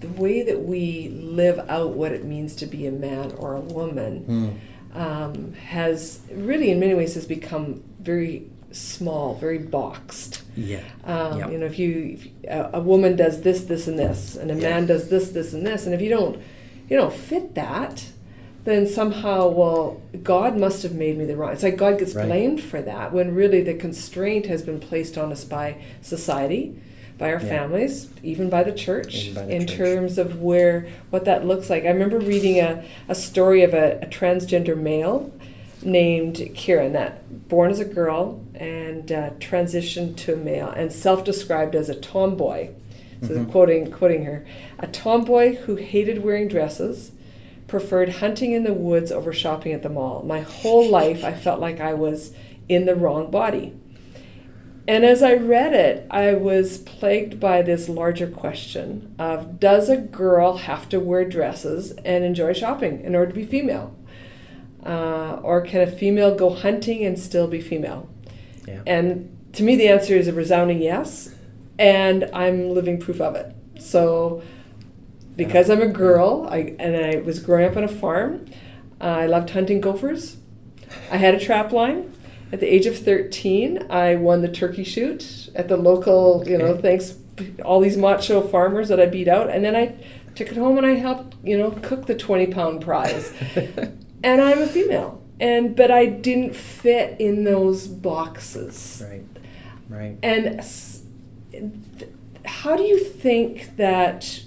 the 0.01 0.09
way 0.09 0.43
that 0.43 0.63
we 0.63 1.09
live 1.11 1.59
out 1.69 1.91
what 1.91 2.13
it 2.13 2.25
means 2.25 2.57
to 2.57 2.67
be 2.67 2.87
a 2.87 2.91
man 2.91 3.33
or 3.33 3.55
a 3.55 3.61
woman 3.61 4.59
mm. 4.95 4.99
um, 4.99 5.53
has 5.53 6.21
really, 6.33 6.71
in 6.71 6.81
many 6.81 6.95
ways, 6.95 7.15
has 7.15 7.27
become 7.27 7.83
very 8.01 8.47
small, 8.73 9.35
very 9.35 9.59
boxed. 9.59 10.43
Yeah. 10.57 10.81
Um, 11.05 11.39
yep. 11.39 11.51
You 11.51 11.59
know, 11.59 11.67
if 11.67 11.79
you 11.79 12.19
if 12.19 12.27
a, 12.49 12.79
a, 12.79 12.81
woman 12.81 13.15
does 13.17 13.43
this, 13.43 13.65
this, 13.65 13.87
and 13.87 13.99
this, 13.99 14.37
and 14.37 14.51
a 14.51 14.55
yeah. 14.55 14.71
man 14.71 14.87
does 14.87 15.09
this, 15.11 15.31
this, 15.31 15.53
and 15.53 15.67
this, 15.67 15.85
and 15.85 15.95
if 15.95 16.01
you 16.01 16.09
don't, 16.09 16.41
you 16.89 16.97
don't 16.97 17.13
fit 17.13 17.55
that, 17.55 18.07
then 18.71 18.87
somehow, 18.87 19.49
well, 19.49 20.01
God 20.23 20.57
must 20.57 20.83
have 20.83 20.95
made 20.95 21.19
me 21.19 21.25
the 21.25 21.37
wrong. 21.37 21.53
It's 21.53 21.63
like 21.63 21.77
God 21.77 21.99
gets 21.99 22.15
right. 22.15 22.27
blamed 22.27 22.63
for 22.63 22.81
that 22.83 23.13
when 23.13 23.35
really 23.35 23.63
the 23.63 23.75
constraint 23.75 24.47
has 24.47 24.63
been 24.63 24.81
placed 24.81 25.19
on 25.19 25.33
us 25.33 25.45
by 25.45 25.77
society, 26.01 26.81
by 27.19 27.33
our 27.33 27.41
yeah. 27.41 27.49
families, 27.49 28.09
even 28.23 28.49
by 28.49 28.63
the 28.63 28.73
church, 28.73 29.35
by 29.35 29.47
the 29.47 29.55
in 29.55 29.67
church. 29.67 29.77
terms 29.77 30.19
of 30.19 30.41
where 30.41 30.89
what 31.11 31.25
that 31.27 31.47
looks 31.47 31.69
like. 31.69 31.85
I 31.85 31.89
remember 31.89 32.19
reading 32.19 32.59
a, 32.61 32.85
a 33.09 33.15
story 33.15 33.63
of 33.63 33.75
a, 33.75 33.99
a 34.01 34.07
transgender 34.07 34.77
male 34.77 35.31
named 35.83 36.37
Kieran 36.55 36.93
that 36.93 37.49
born 37.49 37.71
as 37.71 37.81
a 37.81 37.85
girl 37.85 38.45
and 38.55 39.11
uh, 39.11 39.31
transitioned 39.39 40.17
to 40.19 40.35
a 40.35 40.37
male 40.37 40.69
and 40.69 40.93
self-described 40.93 41.75
as 41.75 41.89
a 41.89 41.95
tomboy. 41.95 42.71
So 43.23 43.29
mm-hmm. 43.29 43.51
quoting 43.51 43.91
quoting 43.91 44.25
her, 44.25 44.47
a 44.79 44.87
tomboy 44.87 45.57
who 45.57 45.77
hated 45.77 46.25
wearing 46.25 46.49
dresses, 46.49 47.13
preferred 47.71 48.17
hunting 48.17 48.51
in 48.51 48.65
the 48.65 48.75
woods 48.75 49.13
over 49.13 49.33
shopping 49.33 49.73
at 49.73 49.85
the 49.85 49.89
mall. 49.89 50.25
My 50.25 50.41
whole 50.41 50.89
life 50.89 51.23
I 51.23 51.33
felt 51.33 51.61
like 51.61 51.79
I 51.79 51.95
was 51.95 52.35
in 52.69 52.85
the 52.85 52.97
wrong 52.97 53.31
body. 53.31 53.79
And 54.89 55.05
as 55.05 55.23
I 55.23 55.35
read 55.35 55.73
it, 55.73 56.05
I 56.11 56.35
was 56.35 56.79
plagued 56.79 57.39
by 57.39 57.63
this 57.63 57.89
larger 57.89 58.27
question 58.27 59.15
of 59.21 59.61
does 59.61 59.89
a 59.89 59.97
girl 59.97 60.57
have 60.57 60.89
to 60.89 60.99
wear 60.99 61.25
dresses 61.25 61.93
and 62.05 62.25
enjoy 62.25 62.55
shopping 62.55 63.03
in 63.05 63.15
order 63.15 63.31
to 63.31 63.39
be 63.39 63.47
female? 63.47 63.97
Uh, 64.85 65.39
or 65.41 65.61
can 65.61 65.81
a 65.81 65.87
female 65.87 66.35
go 66.35 66.53
hunting 66.53 67.05
and 67.05 67.17
still 67.17 67.47
be 67.47 67.61
female? 67.61 68.09
Yeah. 68.67 68.83
And 68.85 69.37
to 69.53 69.63
me, 69.63 69.77
the 69.77 69.87
answer 69.87 70.17
is 70.17 70.27
a 70.27 70.33
resounding 70.33 70.83
yes, 70.83 71.37
and 71.79 72.29
I'm 72.33 72.71
living 72.71 72.99
proof 72.99 73.21
of 73.21 73.37
it. 73.37 73.55
So, 73.79 74.43
because 75.41 75.71
I'm 75.71 75.81
a 75.81 75.87
girl, 75.87 76.47
I 76.51 76.77
and 76.79 76.95
I 76.95 77.21
was 77.21 77.39
growing 77.39 77.65
up 77.65 77.75
on 77.75 77.83
a 77.83 77.89
farm, 77.89 78.45
uh, 79.01 79.05
I 79.05 79.27
loved 79.27 79.49
hunting 79.49 79.81
gophers. 79.81 80.37
I 81.11 81.17
had 81.17 81.35
a 81.35 81.41
trap 81.41 81.73
line. 81.73 82.13
At 82.53 82.61
the 82.61 82.67
age 82.67 82.85
of 82.85 82.99
13, 82.99 83.87
I 83.89 84.17
won 84.17 84.43
the 84.43 84.49
turkey 84.49 84.85
shoot 84.85 85.49
at 85.55 85.69
the 85.69 85.79
local, 85.79 86.45
you 86.47 86.59
know, 86.59 86.77
thanks 86.77 87.15
all 87.65 87.81
these 87.81 87.97
macho 87.97 88.47
farmers 88.47 88.89
that 88.89 89.01
I 89.01 89.07
beat 89.07 89.29
out, 89.29 89.49
and 89.49 89.65
then 89.65 89.75
I 89.75 89.95
took 90.35 90.49
it 90.49 90.59
home 90.59 90.77
and 90.77 90.87
I 90.87 90.97
helped, 90.97 91.37
you 91.43 91.57
know, 91.57 91.71
cook 91.71 92.05
the 92.05 92.15
20 92.15 92.49
pound 92.49 92.83
prize. 92.83 93.33
and 94.23 94.43
I'm 94.43 94.61
a 94.61 94.67
female, 94.67 95.23
and 95.41 95.75
but 95.75 95.91
I 95.91 96.05
didn't 96.05 96.55
fit 96.55 97.19
in 97.19 97.45
those 97.45 97.87
boxes. 97.87 99.03
Right, 99.09 99.25
right. 99.89 100.19
And 100.23 100.61
how 102.45 102.77
do 102.77 102.83
you 102.83 102.99
think 103.03 103.77
that? 103.77 104.43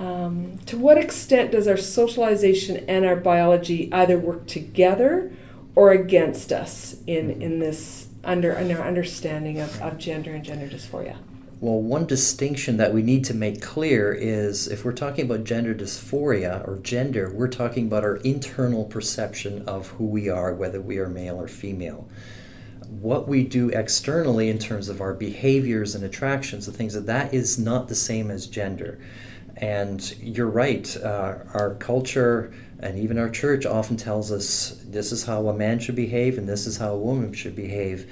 Um, 0.00 0.58
to 0.64 0.78
what 0.78 0.96
extent 0.96 1.52
does 1.52 1.68
our 1.68 1.76
socialization 1.76 2.78
and 2.88 3.04
our 3.04 3.16
biology 3.16 3.92
either 3.92 4.18
work 4.18 4.46
together 4.46 5.30
or 5.74 5.92
against 5.92 6.52
us 6.52 6.96
in, 7.06 7.42
in 7.42 7.58
this 7.58 8.08
under 8.24 8.52
in 8.52 8.74
our 8.74 8.86
understanding 8.86 9.60
of, 9.60 9.78
of 9.82 9.98
gender 9.98 10.34
and 10.34 10.42
gender 10.42 10.66
dysphoria? 10.66 11.18
Well, 11.60 11.82
one 11.82 12.06
distinction 12.06 12.78
that 12.78 12.94
we 12.94 13.02
need 13.02 13.26
to 13.26 13.34
make 13.34 13.60
clear 13.60 14.10
is 14.14 14.68
if 14.68 14.86
we're 14.86 14.92
talking 14.92 15.26
about 15.26 15.44
gender 15.44 15.74
dysphoria 15.74 16.66
or 16.66 16.78
gender, 16.78 17.30
we're 17.30 17.48
talking 17.48 17.86
about 17.86 18.02
our 18.02 18.16
internal 18.16 18.86
perception 18.86 19.68
of 19.68 19.88
who 19.88 20.06
we 20.06 20.30
are, 20.30 20.54
whether 20.54 20.80
we 20.80 20.96
are 20.96 21.10
male 21.10 21.38
or 21.38 21.46
female. 21.46 22.08
What 22.88 23.28
we 23.28 23.44
do 23.44 23.68
externally 23.68 24.48
in 24.48 24.58
terms 24.58 24.88
of 24.88 25.02
our 25.02 25.12
behaviors 25.12 25.94
and 25.94 26.02
attractions, 26.02 26.64
the 26.64 26.72
things 26.72 26.94
that 26.94 27.04
that 27.04 27.34
is 27.34 27.58
not 27.58 27.88
the 27.88 27.94
same 27.94 28.30
as 28.30 28.46
gender. 28.46 28.98
And 29.56 30.16
you're 30.18 30.48
right, 30.48 30.96
uh, 30.96 31.38
our 31.54 31.74
culture 31.78 32.52
and 32.78 32.98
even 32.98 33.18
our 33.18 33.28
church 33.28 33.66
often 33.66 33.96
tells 33.96 34.32
us 34.32 34.80
this 34.86 35.12
is 35.12 35.24
how 35.24 35.48
a 35.48 35.54
man 35.54 35.78
should 35.80 35.96
behave 35.96 36.38
and 36.38 36.48
this 36.48 36.66
is 36.66 36.78
how 36.78 36.94
a 36.94 36.98
woman 36.98 37.32
should 37.34 37.54
behave 37.54 38.10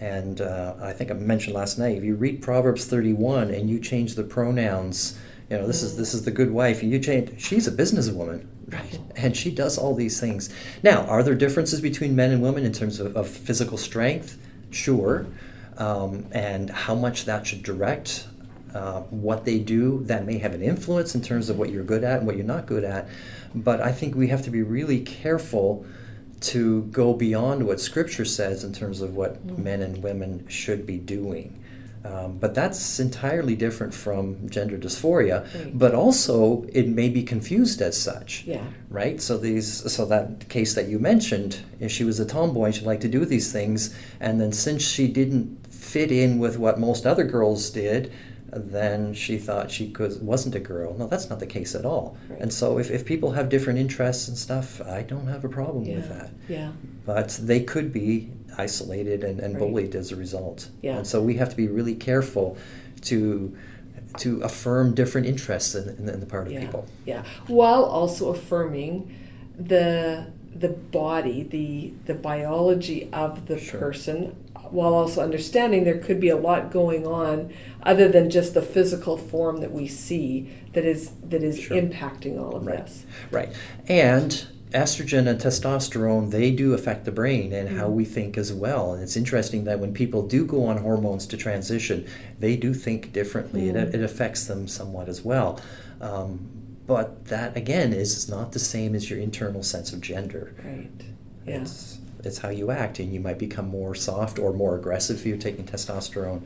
and 0.00 0.40
uh, 0.40 0.74
I 0.80 0.92
think 0.92 1.10
I 1.10 1.14
mentioned 1.14 1.54
last 1.54 1.78
night, 1.78 1.96
if 1.96 2.04
you 2.04 2.14
read 2.14 2.40
Proverbs 2.40 2.86
31 2.86 3.50
and 3.50 3.68
you 3.68 3.80
change 3.80 4.14
the 4.14 4.22
pronouns, 4.22 5.18
you 5.50 5.58
know, 5.58 5.66
this 5.66 5.82
is 5.82 5.96
this 5.96 6.14
is 6.14 6.24
the 6.24 6.30
good 6.30 6.50
wife, 6.50 6.82
and 6.82 6.90
you 6.90 6.98
change, 6.98 7.40
she's 7.40 7.66
a 7.66 7.72
businesswoman, 7.72 8.46
right? 8.68 8.98
And 9.16 9.36
she 9.36 9.50
does 9.50 9.76
all 9.76 9.94
these 9.94 10.20
things. 10.20 10.48
Now, 10.82 11.02
are 11.06 11.24
there 11.24 11.34
differences 11.34 11.80
between 11.80 12.14
men 12.14 12.30
and 12.30 12.40
women 12.40 12.64
in 12.64 12.72
terms 12.72 13.00
of, 13.00 13.16
of 13.16 13.28
physical 13.28 13.76
strength? 13.76 14.38
Sure. 14.70 15.26
Um, 15.76 16.26
and 16.30 16.70
how 16.70 16.94
much 16.94 17.24
that 17.24 17.46
should 17.46 17.64
direct 17.64 18.28
uh, 18.78 19.00
what 19.10 19.44
they 19.44 19.58
do 19.58 20.04
that 20.04 20.24
may 20.24 20.38
have 20.38 20.54
an 20.54 20.62
influence 20.62 21.16
in 21.16 21.20
terms 21.20 21.50
of 21.50 21.58
what 21.58 21.70
you're 21.70 21.82
good 21.82 22.04
at 22.04 22.18
and 22.18 22.26
what 22.28 22.36
you're 22.36 22.46
not 22.46 22.64
good 22.64 22.84
at. 22.84 23.08
But 23.52 23.80
I 23.80 23.90
think 23.90 24.14
we 24.14 24.28
have 24.28 24.42
to 24.44 24.50
be 24.50 24.62
really 24.62 25.00
careful 25.00 25.84
to 26.40 26.82
go 26.84 27.12
beyond 27.12 27.66
what 27.66 27.80
Scripture 27.80 28.24
says 28.24 28.62
in 28.62 28.72
terms 28.72 29.00
of 29.00 29.16
what 29.16 29.44
mm. 29.44 29.58
men 29.58 29.82
and 29.82 30.00
women 30.00 30.46
should 30.48 30.86
be 30.86 30.98
doing. 30.98 31.60
Um, 32.04 32.38
but 32.38 32.54
that's 32.54 33.00
entirely 33.00 33.56
different 33.56 33.92
from 33.92 34.48
gender 34.48 34.78
dysphoria. 34.78 35.42
Right. 35.52 35.76
But 35.76 35.94
also, 35.96 36.64
it 36.72 36.86
may 36.86 37.08
be 37.08 37.24
confused 37.24 37.82
as 37.82 38.00
such. 38.00 38.44
Yeah. 38.46 38.62
Right. 38.88 39.20
So 39.20 39.36
these, 39.36 39.92
so 39.92 40.06
that 40.06 40.48
case 40.48 40.74
that 40.74 40.86
you 40.86 41.00
mentioned, 41.00 41.60
if 41.80 41.90
she 41.90 42.04
was 42.04 42.20
a 42.20 42.24
tomboy 42.24 42.66
and 42.66 42.74
she 42.76 42.84
liked 42.84 43.02
to 43.02 43.08
do 43.08 43.24
these 43.24 43.52
things, 43.52 43.92
and 44.20 44.40
then 44.40 44.52
since 44.52 44.82
she 44.82 45.08
didn't 45.08 45.66
fit 45.66 46.12
in 46.12 46.38
with 46.38 46.58
what 46.58 46.78
most 46.78 47.04
other 47.04 47.24
girls 47.24 47.70
did, 47.70 48.12
then 48.50 49.14
she 49.14 49.38
thought 49.38 49.70
she 49.70 49.90
could 49.90 50.22
wasn't 50.22 50.54
a 50.54 50.60
girl. 50.60 50.96
No, 50.96 51.06
that's 51.06 51.28
not 51.28 51.38
the 51.38 51.46
case 51.46 51.74
at 51.74 51.84
all. 51.84 52.16
Right. 52.28 52.40
And 52.40 52.52
so 52.52 52.78
if, 52.78 52.90
if 52.90 53.04
people 53.04 53.32
have 53.32 53.48
different 53.48 53.78
interests 53.78 54.28
and 54.28 54.36
stuff, 54.36 54.80
I 54.80 55.02
don't 55.02 55.26
have 55.26 55.44
a 55.44 55.48
problem 55.48 55.84
yeah. 55.84 55.96
with 55.96 56.08
that. 56.08 56.30
Yeah. 56.48 56.72
But 57.04 57.38
they 57.42 57.60
could 57.60 57.92
be 57.92 58.30
isolated 58.56 59.22
and, 59.22 59.40
and 59.40 59.54
right. 59.54 59.60
bullied 59.60 59.94
as 59.94 60.12
a 60.12 60.16
result. 60.16 60.70
Yeah. 60.82 60.96
And 60.96 61.06
so 61.06 61.20
we 61.20 61.34
have 61.34 61.50
to 61.50 61.56
be 61.56 61.68
really 61.68 61.94
careful 61.94 62.56
to 63.02 63.56
to 64.16 64.40
affirm 64.40 64.94
different 64.94 65.26
interests 65.26 65.74
in, 65.74 65.88
in, 65.90 66.08
in 66.08 66.20
the 66.20 66.26
part 66.26 66.46
of 66.46 66.52
yeah. 66.52 66.60
people. 66.60 66.86
Yeah. 67.04 67.24
While 67.46 67.84
also 67.84 68.30
affirming 68.30 69.14
the 69.58 70.32
the 70.54 70.68
body, 70.68 71.42
the 71.42 71.92
the 72.06 72.14
biology 72.14 73.08
of 73.12 73.46
the 73.46 73.58
Sure. 73.58 73.78
person, 73.78 74.36
while 74.72 74.94
also 74.94 75.22
understanding 75.22 75.84
there 75.84 75.98
could 75.98 76.20
be 76.20 76.28
a 76.28 76.36
lot 76.36 76.70
going 76.70 77.06
on 77.06 77.52
other 77.82 78.08
than 78.08 78.30
just 78.30 78.54
the 78.54 78.62
physical 78.62 79.16
form 79.16 79.58
that 79.58 79.72
we 79.72 79.86
see 79.86 80.50
that 80.72 80.84
is 80.84 81.10
that 81.28 81.42
is 81.42 81.58
Sure. 81.58 81.76
impacting 81.80 82.38
all 82.40 82.56
of 82.56 82.66
Right. 82.66 82.84
this. 82.86 83.04
Right. 83.30 83.50
And 83.88 84.44
estrogen 84.72 85.26
and 85.26 85.40
testosterone, 85.40 86.30
they 86.30 86.50
do 86.50 86.74
affect 86.74 87.06
the 87.06 87.10
brain 87.12 87.52
and 87.54 87.78
how 87.78 87.88
we 87.88 88.04
think 88.04 88.36
as 88.36 88.52
well. 88.52 88.92
And 88.92 89.02
it's 89.02 89.16
interesting 89.16 89.64
that 89.64 89.80
when 89.80 89.94
people 89.94 90.22
do 90.26 90.44
go 90.44 90.64
on 90.64 90.78
hormones 90.78 91.26
to 91.28 91.36
transition, 91.38 92.04
they 92.38 92.54
do 92.56 92.74
think 92.74 93.12
differently. 93.12 93.70
It, 93.70 93.76
it 93.76 94.02
affects 94.02 94.44
them 94.46 94.68
somewhat 94.68 95.08
as 95.08 95.24
well. 95.24 95.58
Um, 96.02 96.50
but 96.86 97.26
that, 97.26 97.56
again, 97.56 97.92
is 97.94 98.28
not 98.28 98.52
the 98.52 98.58
same 98.58 98.94
as 98.94 99.08
your 99.08 99.18
internal 99.18 99.62
sense 99.62 99.92
of 99.92 100.00
gender. 100.02 100.54
Right. 100.64 100.90
Yeah. 101.46 101.64
It's, 102.24 102.38
how 102.38 102.48
you 102.50 102.70
act, 102.70 102.98
and 102.98 103.12
you 103.12 103.20
might 103.20 103.38
become 103.38 103.68
more 103.68 103.94
soft 103.94 104.38
or 104.38 104.52
more 104.52 104.76
aggressive 104.76 105.18
if 105.18 105.26
you're 105.26 105.36
taking 105.36 105.64
testosterone. 105.64 106.42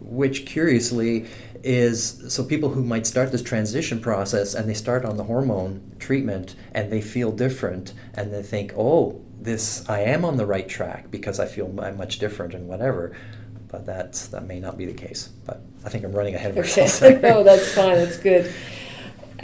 Which, 0.00 0.46
curiously, 0.46 1.26
is 1.62 2.32
so 2.32 2.42
people 2.42 2.70
who 2.70 2.82
might 2.82 3.06
start 3.06 3.32
this 3.32 3.42
transition 3.42 4.00
process 4.00 4.54
and 4.54 4.66
they 4.68 4.74
start 4.74 5.04
on 5.04 5.18
the 5.18 5.24
hormone 5.24 5.92
treatment 5.98 6.54
and 6.72 6.90
they 6.90 7.02
feel 7.02 7.32
different 7.32 7.92
and 8.14 8.32
they 8.32 8.42
think, 8.42 8.72
oh, 8.78 9.20
this 9.38 9.88
I 9.88 10.00
am 10.00 10.24
on 10.24 10.36
the 10.36 10.46
right 10.46 10.68
track 10.68 11.10
because 11.10 11.38
I 11.38 11.46
feel 11.46 11.66
I'm 11.80 11.96
much 11.98 12.18
different 12.18 12.54
and 12.54 12.66
whatever. 12.66 13.14
But 13.68 13.86
that's 13.86 14.26
that 14.28 14.46
may 14.46 14.58
not 14.58 14.76
be 14.78 14.86
the 14.86 14.94
case. 14.94 15.28
But 15.46 15.60
I 15.84 15.90
think 15.90 16.04
I'm 16.04 16.12
running 16.12 16.34
ahead 16.34 16.52
of 16.52 16.58
Okay. 16.58 16.80
myself. 16.82 17.22
no, 17.22 17.42
that's 17.44 17.72
fine. 17.74 17.96
That's 17.96 18.16
good. 18.16 18.52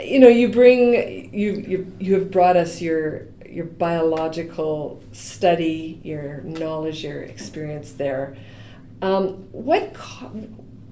You 0.03 0.21
know, 0.21 0.29
you 0.29 0.49
bring 0.49 1.33
you 1.35 1.53
you 1.53 1.93
you 1.99 2.15
have 2.15 2.31
brought 2.31 2.57
us 2.57 2.81
your 2.83 3.27
your 3.57 3.65
biological 3.65 5.03
study, 5.13 5.99
your 6.05 6.43
knowledge, 6.43 7.03
your 7.03 7.23
experience 7.23 7.93
there. 7.93 8.37
Um, 9.01 9.49
what 9.51 9.97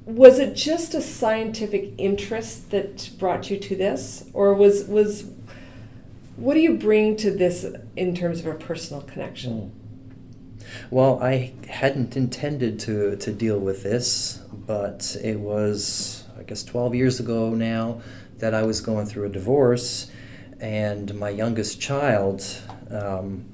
was 0.07 0.39
it? 0.39 0.55
Just 0.55 0.95
a 0.95 1.03
scientific 1.03 1.93
interest 1.99 2.71
that 2.71 3.11
brought 3.19 3.51
you 3.51 3.59
to 3.59 3.77
this, 3.77 4.31
or 4.33 4.55
was 4.55 4.85
was 4.85 5.27
what 6.37 6.55
do 6.55 6.61
you 6.61 6.79
bring 6.79 7.17
to 7.19 7.31
this 7.31 7.67
in 7.97 8.15
terms 8.15 8.41
of 8.41 8.47
a 8.47 8.55
personal 8.55 9.03
connection? 9.03 9.71
Well, 10.91 11.23
I 11.23 11.53
hadn't 11.69 12.17
intended 12.17 12.81
to, 12.81 13.17
to 13.17 13.31
deal 13.31 13.59
with 13.59 13.83
this, 13.83 14.41
but 14.51 15.17
it 15.23 15.39
was, 15.39 16.25
I 16.39 16.43
guess, 16.43 16.65
12 16.65 16.95
years 16.95 17.21
ago 17.21 17.51
now 17.51 18.01
that 18.39 18.55
I 18.55 18.63
was 18.63 18.81
going 18.81 19.05
through 19.05 19.27
a 19.27 19.29
divorce, 19.29 20.11
and 20.65 21.15
my 21.17 21.29
youngest 21.29 21.79
child, 21.79 22.43
um, 22.91 23.45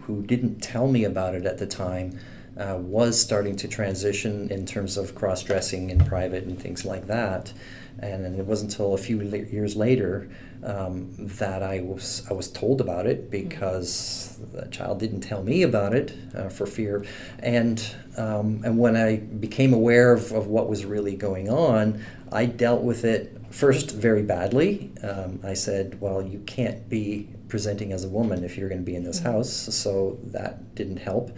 who 0.00 0.22
didn't 0.22 0.58
tell 0.58 0.88
me 0.88 1.04
about 1.04 1.36
it 1.36 1.46
at 1.46 1.58
the 1.58 1.66
time, 1.66 2.18
uh, 2.58 2.76
was 2.76 3.20
starting 3.20 3.54
to 3.54 3.68
transition 3.68 4.50
in 4.50 4.66
terms 4.66 4.96
of 4.96 5.14
cross 5.14 5.44
dressing 5.44 5.90
in 5.90 6.04
private 6.04 6.42
and 6.42 6.60
things 6.60 6.84
like 6.84 7.06
that. 7.06 7.52
And, 8.00 8.24
then 8.24 8.34
it 8.34 8.44
wasn't 8.44 8.72
until 8.72 8.94
a 8.94 8.98
few 8.98 9.22
years 9.22 9.76
later 9.76 10.28
um, 10.64 11.12
that 11.38 11.62
I 11.62 11.80
was 11.80 12.26
I 12.28 12.34
was 12.34 12.50
told 12.50 12.80
about 12.80 13.06
it 13.06 13.30
because 13.30 14.38
the 14.52 14.66
child 14.66 14.98
didn't 14.98 15.20
tell 15.20 15.44
me 15.44 15.62
about 15.62 15.94
it 15.94 16.12
uh, 16.34 16.48
for 16.48 16.66
fear. 16.66 17.04
And 17.38 17.80
um, 18.16 18.62
and 18.64 18.76
when 18.76 18.96
I 18.96 19.16
became 19.16 19.72
aware 19.72 20.12
of, 20.12 20.32
of 20.32 20.48
what 20.48 20.68
was 20.68 20.84
really 20.84 21.14
going 21.14 21.48
on, 21.48 22.04
I 22.32 22.46
dealt 22.46 22.82
with 22.82 23.04
it 23.04 23.35
first 23.50 23.90
very 23.90 24.22
badly. 24.22 24.92
Um, 25.02 25.40
I 25.42 25.54
said, 25.54 26.00
"Well, 26.00 26.22
you 26.22 26.40
can't 26.40 26.88
be 26.88 27.28
presenting 27.48 27.92
as 27.92 28.04
a 28.04 28.08
woman 28.08 28.44
if 28.44 28.56
you're 28.56 28.68
going 28.68 28.80
to 28.80 28.84
be 28.84 28.96
in 28.96 29.04
this 29.04 29.20
house," 29.20 29.50
so 29.50 30.18
that 30.24 30.74
didn't 30.74 30.98
help. 30.98 31.30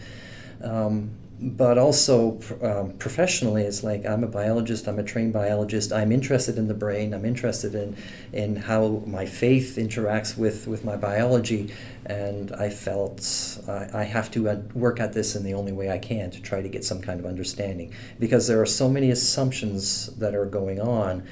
Um, 0.63 1.11
but 1.41 1.79
also 1.79 2.41
um, 2.63 2.93
professionally, 2.99 3.63
it's 3.63 3.85
like 3.85 4.05
I'm 4.05 4.25
a 4.25 4.29
biologist. 4.29 4.89
I'm 4.89 4.99
a 4.99 5.05
trained 5.05 5.33
biologist. 5.33 5.93
I'm 5.93 6.11
interested 6.11 6.59
in 6.59 6.67
the 6.67 6.75
brain. 6.75 7.15
I'm 7.15 7.25
interested 7.25 7.75
in 7.75 7.97
in 8.33 8.57
how 8.57 9.03
my 9.07 9.25
faith 9.25 9.77
interacts 9.79 10.37
with 10.37 10.67
with 10.67 10.85
my 10.85 10.97
biology, 10.97 11.73
and 12.07 12.53
I 12.53 12.71
felt 12.71 13.59
I, 13.69 13.89
I 13.95 14.03
have 14.03 14.31
to 14.33 14.47
work 14.75 14.99
at 14.99 15.13
this 15.13 15.37
in 15.37 15.45
the 15.45 15.55
only 15.55 15.73
way 15.73 15.91
I 15.91 15.99
can 15.99 16.31
to 16.33 16.43
try 16.43 16.61
to 16.61 16.69
get 16.69 16.85
some 16.85 17.01
kind 17.01 17.21
of 17.21 17.27
understanding 17.27 17.95
because 18.19 18.49
there 18.49 18.61
are 18.61 18.67
so 18.67 18.89
many 18.89 19.11
assumptions 19.11 20.09
that 20.17 20.35
are 20.35 20.47
going 20.47 20.81
on. 20.81 21.25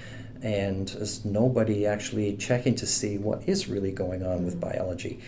And 0.46 0.87
there's 0.87 1.24
nobody 1.24 1.87
actually 1.87 2.37
checking 2.37 2.76
to 2.76 2.87
see 2.87 3.18
what 3.18 3.48
is 3.48 3.66
really 3.66 3.90
going 3.90 4.24
on 4.24 4.44
with 4.44 4.61
biology. 4.61 5.18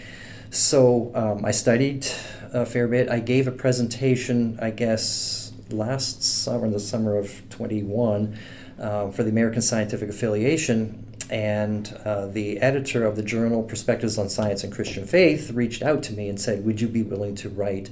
So 0.51 1.11
um, 1.13 1.45
I 1.45 1.51
studied 1.51 2.07
a 2.53 2.65
fair 2.65 2.87
bit. 2.87 3.09
I 3.09 3.19
gave 3.19 3.49
a 3.49 3.51
presentation, 3.51 4.57
I 4.63 4.71
guess, 4.71 5.53
last 5.71 6.23
summer, 6.23 6.67
in 6.67 6.73
the 6.73 6.79
summer 6.79 7.19
of 7.19 7.43
21, 7.51 8.39
uh, 8.79 9.11
for 9.11 9.25
the 9.25 9.31
American 9.31 9.61
Scientific 9.61 10.09
Affiliation. 10.09 11.05
And 11.31 11.93
uh, 12.05 12.27
the 12.29 12.61
editor 12.61 13.05
of 13.05 13.17
the 13.17 13.25
journal 13.25 13.65
Perspectives 13.65 14.19
on 14.19 14.29
Science 14.29 14.63
and 14.63 14.73
Christian 14.73 15.05
Faith 15.05 15.51
reached 15.51 15.83
out 15.83 16.05
to 16.05 16.13
me 16.13 16.29
and 16.29 16.41
said, 16.41 16.65
Would 16.65 16.81
you 16.81 16.87
be 16.87 17.03
willing 17.03 17.35
to 17.35 17.49
write 17.49 17.91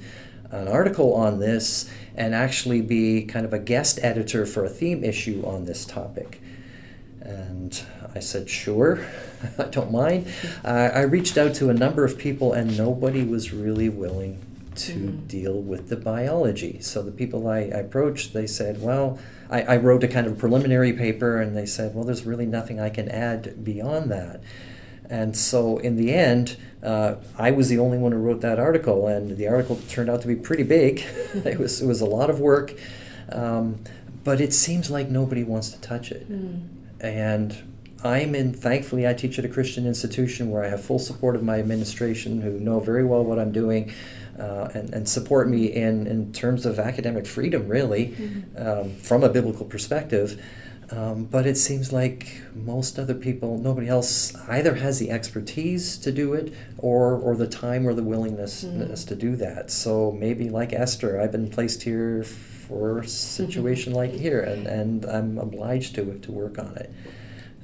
an 0.51 0.69
article 0.69 1.13
on 1.13 1.39
this 1.39 1.91
and 2.15 2.33
actually 2.33 2.79
be 2.79 3.25
kind 3.25 3.45
of 3.45 3.51
a 3.51 3.59
guest 3.59 3.99
editor 4.01 4.45
for 4.45 4.63
a 4.63 4.69
theme 4.69 5.03
issue 5.03 5.43
on 5.45 5.65
this 5.65 5.83
topic? 5.83 6.39
And 7.27 7.79
I 8.15 8.19
said, 8.19 8.49
sure, 8.49 9.05
I 9.59 9.63
don't 9.63 9.91
mind. 9.91 10.27
Uh, 10.63 10.89
I 10.93 11.01
reached 11.01 11.37
out 11.37 11.53
to 11.55 11.69
a 11.69 11.73
number 11.73 12.05
of 12.05 12.17
people, 12.17 12.53
and 12.53 12.77
nobody 12.77 13.23
was 13.23 13.51
really 13.53 13.89
willing 13.89 14.39
to 14.75 14.93
Mhm. 14.93 15.27
deal 15.27 15.59
with 15.61 15.89
the 15.89 15.97
biology. 15.97 16.77
So 16.81 17.01
the 17.01 17.11
people 17.11 17.47
I, 17.47 17.57
I 17.59 17.79
approached, 17.79 18.33
they 18.33 18.47
said, 18.47 18.81
well, 18.81 19.17
I, 19.49 19.61
I 19.63 19.77
wrote 19.77 20.03
a 20.03 20.07
kind 20.07 20.25
of 20.27 20.37
preliminary 20.37 20.93
paper, 20.93 21.41
and 21.41 21.55
they 21.57 21.65
said, 21.65 21.93
well, 21.93 22.05
there's 22.05 22.25
really 22.25 22.45
nothing 22.45 22.79
I 22.79 22.89
can 22.89 23.09
add 23.09 23.63
beyond 23.63 24.09
that. 24.11 24.39
And 25.09 25.35
so 25.35 25.77
in 25.79 25.95
the 25.95 26.13
end, 26.13 26.57
uh, 26.83 27.15
I 27.37 27.51
was 27.51 27.69
the 27.69 27.79
only 27.79 27.97
one 27.97 28.11
who 28.11 28.19
wrote 28.19 28.41
that 28.41 28.59
article, 28.59 29.07
and 29.07 29.35
the 29.37 29.47
article 29.47 29.79
turned 29.89 30.09
out 30.09 30.21
to 30.21 30.27
be 30.27 30.35
pretty 30.35 30.63
big. 30.63 30.99
it 31.33 31.57
was 31.59 31.81
it 31.81 31.87
was 31.87 31.99
a 32.01 32.05
lot 32.05 32.29
of 32.29 32.39
work, 32.39 32.73
um, 33.31 33.79
but 34.23 34.39
it 34.41 34.53
seems 34.53 34.89
like 34.91 35.09
nobody 35.09 35.43
wants 35.43 35.69
to 35.71 35.79
touch 35.81 36.11
it 36.11 36.27
and 36.99 37.55
I'm 38.03 38.35
in. 38.35 38.53
Thankfully, 38.53 39.07
I 39.07 39.13
teach 39.13 39.39
at 39.39 39.45
a 39.45 39.49
Christian 39.49 39.85
institution 39.87 40.51
where 40.51 40.63
I 40.63 40.69
have 40.69 40.83
full 40.83 40.99
support 40.99 41.35
of 41.35 41.43
my 41.43 41.59
administration, 41.59 42.41
who 42.41 42.59
know 42.59 42.79
very 42.79 43.03
well 43.03 43.23
what 43.23 43.39
I'm 43.39 43.51
doing, 43.51 43.91
uh, 44.39 44.69
and 44.73 44.93
and 44.93 45.09
support 45.09 45.49
me 45.49 45.65
in 45.65 46.07
in 46.07 46.31
terms 46.31 46.65
of 46.65 46.79
academic 46.79 47.25
freedom, 47.25 47.67
really, 47.67 48.15
um, 48.57 48.95
from 48.95 49.23
a 49.23 49.29
biblical 49.29 49.65
perspective. 49.65 50.41
Um, 50.89 51.25
but 51.25 51.45
it 51.45 51.57
seems 51.57 51.91
like 51.91 52.41
most 52.55 52.97
other 52.97 53.13
people, 53.13 53.57
nobody 53.57 53.89
else 53.89 54.33
either 54.47 54.75
has 54.75 54.99
the 54.99 55.11
expertise 55.11 55.97
to 55.97 56.13
do 56.13 56.33
it 56.33 56.53
or, 56.77 57.15
or 57.15 57.35
the 57.35 57.47
time 57.47 57.85
or 57.85 57.93
the 57.93 58.03
willingness 58.03 58.63
to 59.05 59.15
do 59.15 59.35
that. 59.35 59.69
So 59.69 60.13
maybe 60.13 60.49
like 60.49 60.71
Esther, 60.71 61.19
I've 61.19 61.33
been 61.33 61.49
placed 61.49 61.83
here 61.83 62.23
for 62.67 62.99
a 62.99 63.07
situation 63.07 63.93
like 63.93 64.11
here, 64.11 64.41
and, 64.41 64.67
and 64.67 65.05
I'm 65.05 65.37
obliged 65.37 65.95
to, 65.95 66.19
to 66.19 66.31
work 66.31 66.59
on 66.59 66.75
it. 66.77 66.91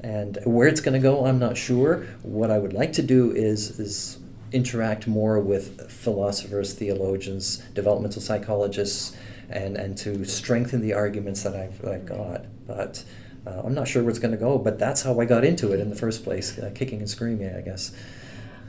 And 0.01 0.37
where 0.45 0.67
it's 0.67 0.81
going 0.81 0.93
to 0.93 0.99
go, 0.99 1.25
I'm 1.25 1.39
not 1.39 1.57
sure. 1.57 2.05
What 2.23 2.51
I 2.51 2.57
would 2.57 2.73
like 2.73 2.93
to 2.93 3.01
do 3.01 3.31
is, 3.31 3.79
is 3.79 4.19
interact 4.51 5.07
more 5.07 5.39
with 5.39 5.89
philosophers, 5.89 6.73
theologians, 6.73 7.57
developmental 7.73 8.21
psychologists, 8.21 9.15
and, 9.49 9.77
and 9.77 9.97
to 9.99 10.25
strengthen 10.25 10.81
the 10.81 10.93
arguments 10.93 11.43
that 11.43 11.55
I've, 11.55 11.85
I've 11.85 12.05
got. 12.05 12.45
But 12.67 13.03
uh, 13.45 13.61
I'm 13.63 13.73
not 13.73 13.87
sure 13.87 14.03
where 14.03 14.09
it's 14.09 14.19
going 14.19 14.31
to 14.31 14.37
go, 14.37 14.57
but 14.57 14.79
that's 14.79 15.03
how 15.03 15.19
I 15.19 15.25
got 15.25 15.43
into 15.43 15.73
it 15.73 15.79
in 15.79 15.89
the 15.89 15.95
first 15.95 16.23
place, 16.23 16.57
uh, 16.57 16.71
kicking 16.73 16.99
and 16.99 17.09
screaming, 17.09 17.55
I 17.55 17.61
guess. 17.61 17.93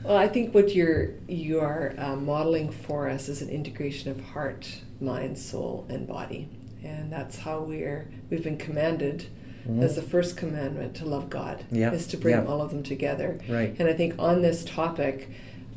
Well, 0.03 0.17
I 0.17 0.27
think 0.27 0.53
what 0.53 0.75
you're 0.75 1.13
you 1.27 1.61
are 1.61 1.95
uh, 1.97 2.15
modeling 2.15 2.71
for 2.71 3.09
us 3.09 3.27
is 3.27 3.41
an 3.41 3.49
integration 3.49 4.11
of 4.11 4.21
heart, 4.21 4.81
mind, 4.99 5.37
soul, 5.37 5.85
and 5.89 6.07
body, 6.07 6.47
and 6.83 7.11
that's 7.11 7.39
how 7.39 7.59
we're 7.61 8.07
we've 8.29 8.43
been 8.43 8.57
commanded 8.57 9.27
as 9.81 9.95
the 9.95 10.01
first 10.03 10.37
commandment 10.37 10.95
to 10.95 11.05
love 11.05 11.27
God 11.29 11.57
Mm-hmm. 11.61 11.75
Yeah, 11.75 11.91
is 11.91 12.05
to 12.07 12.17
bring 12.17 12.35
yeah. 12.35 12.45
all 12.45 12.61
of 12.61 12.69
them 12.69 12.83
together. 12.83 13.39
Right. 13.49 13.75
And 13.79 13.89
I 13.89 13.93
think 13.93 14.13
on 14.19 14.43
this 14.43 14.63
topic, 14.63 15.27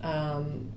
um, 0.02 0.70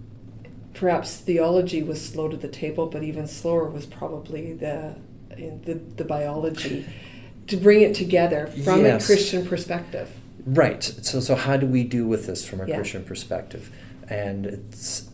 perhaps 0.74 1.18
theology 1.18 1.84
was 1.84 2.04
slow 2.04 2.30
to 2.30 2.38
the 2.38 2.48
table, 2.48 2.88
but 2.88 3.04
even 3.04 3.28
slower 3.28 3.70
was 3.70 3.86
probably 3.86 4.54
the 4.54 4.96
the, 5.36 5.76
the 5.96 6.04
biology 6.06 6.86
to 7.48 7.58
bring 7.58 7.82
it 7.82 7.94
together 7.96 8.48
from 8.64 8.82
Yes. 8.86 9.04
a 9.04 9.06
Christian 9.08 9.46
perspective. 9.46 10.10
Right. 10.46 10.82
So, 10.84 11.20
so 11.20 11.36
how 11.36 11.58
do 11.58 11.66
we 11.68 11.84
deal 11.84 12.06
with 12.06 12.28
this 12.28 12.46
from 12.48 12.62
a 12.62 12.68
Yeah. 12.68 12.76
Christian 12.78 13.04
perspective? 13.04 13.72
And 14.10 14.46
it's, 14.46 15.10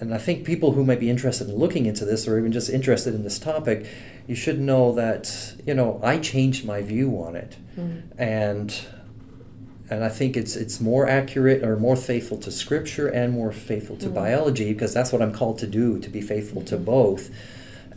and 0.00 0.12
I 0.14 0.18
think 0.18 0.44
people 0.44 0.72
who 0.72 0.84
might 0.84 1.00
be 1.00 1.08
interested 1.10 1.48
in 1.48 1.56
looking 1.56 1.86
into 1.86 2.04
this, 2.04 2.28
or 2.28 2.38
even 2.38 2.52
just 2.52 2.68
interested 2.70 3.14
in 3.14 3.22
this 3.22 3.38
topic, 3.38 3.86
you 4.26 4.34
should 4.34 4.60
know 4.60 4.92
that 4.92 5.54
you 5.64 5.74
know 5.74 6.00
I 6.02 6.18
changed 6.18 6.64
my 6.66 6.82
view 6.82 7.10
on 7.22 7.34
it, 7.36 7.56
and 8.18 8.74
and 9.88 10.02
I 10.04 10.08
think 10.08 10.36
it's 10.36 10.56
it's 10.56 10.80
more 10.80 11.08
accurate 11.08 11.62
or 11.62 11.76
more 11.76 11.96
faithful 11.96 12.38
to 12.38 12.50
scripture 12.50 13.06
and 13.08 13.32
more 13.32 13.52
faithful 13.52 13.96
to 13.98 14.08
Mhm. 14.08 14.14
biology 14.14 14.72
because 14.72 14.92
that's 14.92 15.12
what 15.12 15.22
I'm 15.22 15.32
called 15.32 15.58
to 15.60 15.66
do 15.66 15.98
to 16.00 16.10
be 16.10 16.20
faithful 16.20 16.62
to 16.62 16.76
Mhm. 16.76 16.84
both. 16.84 17.30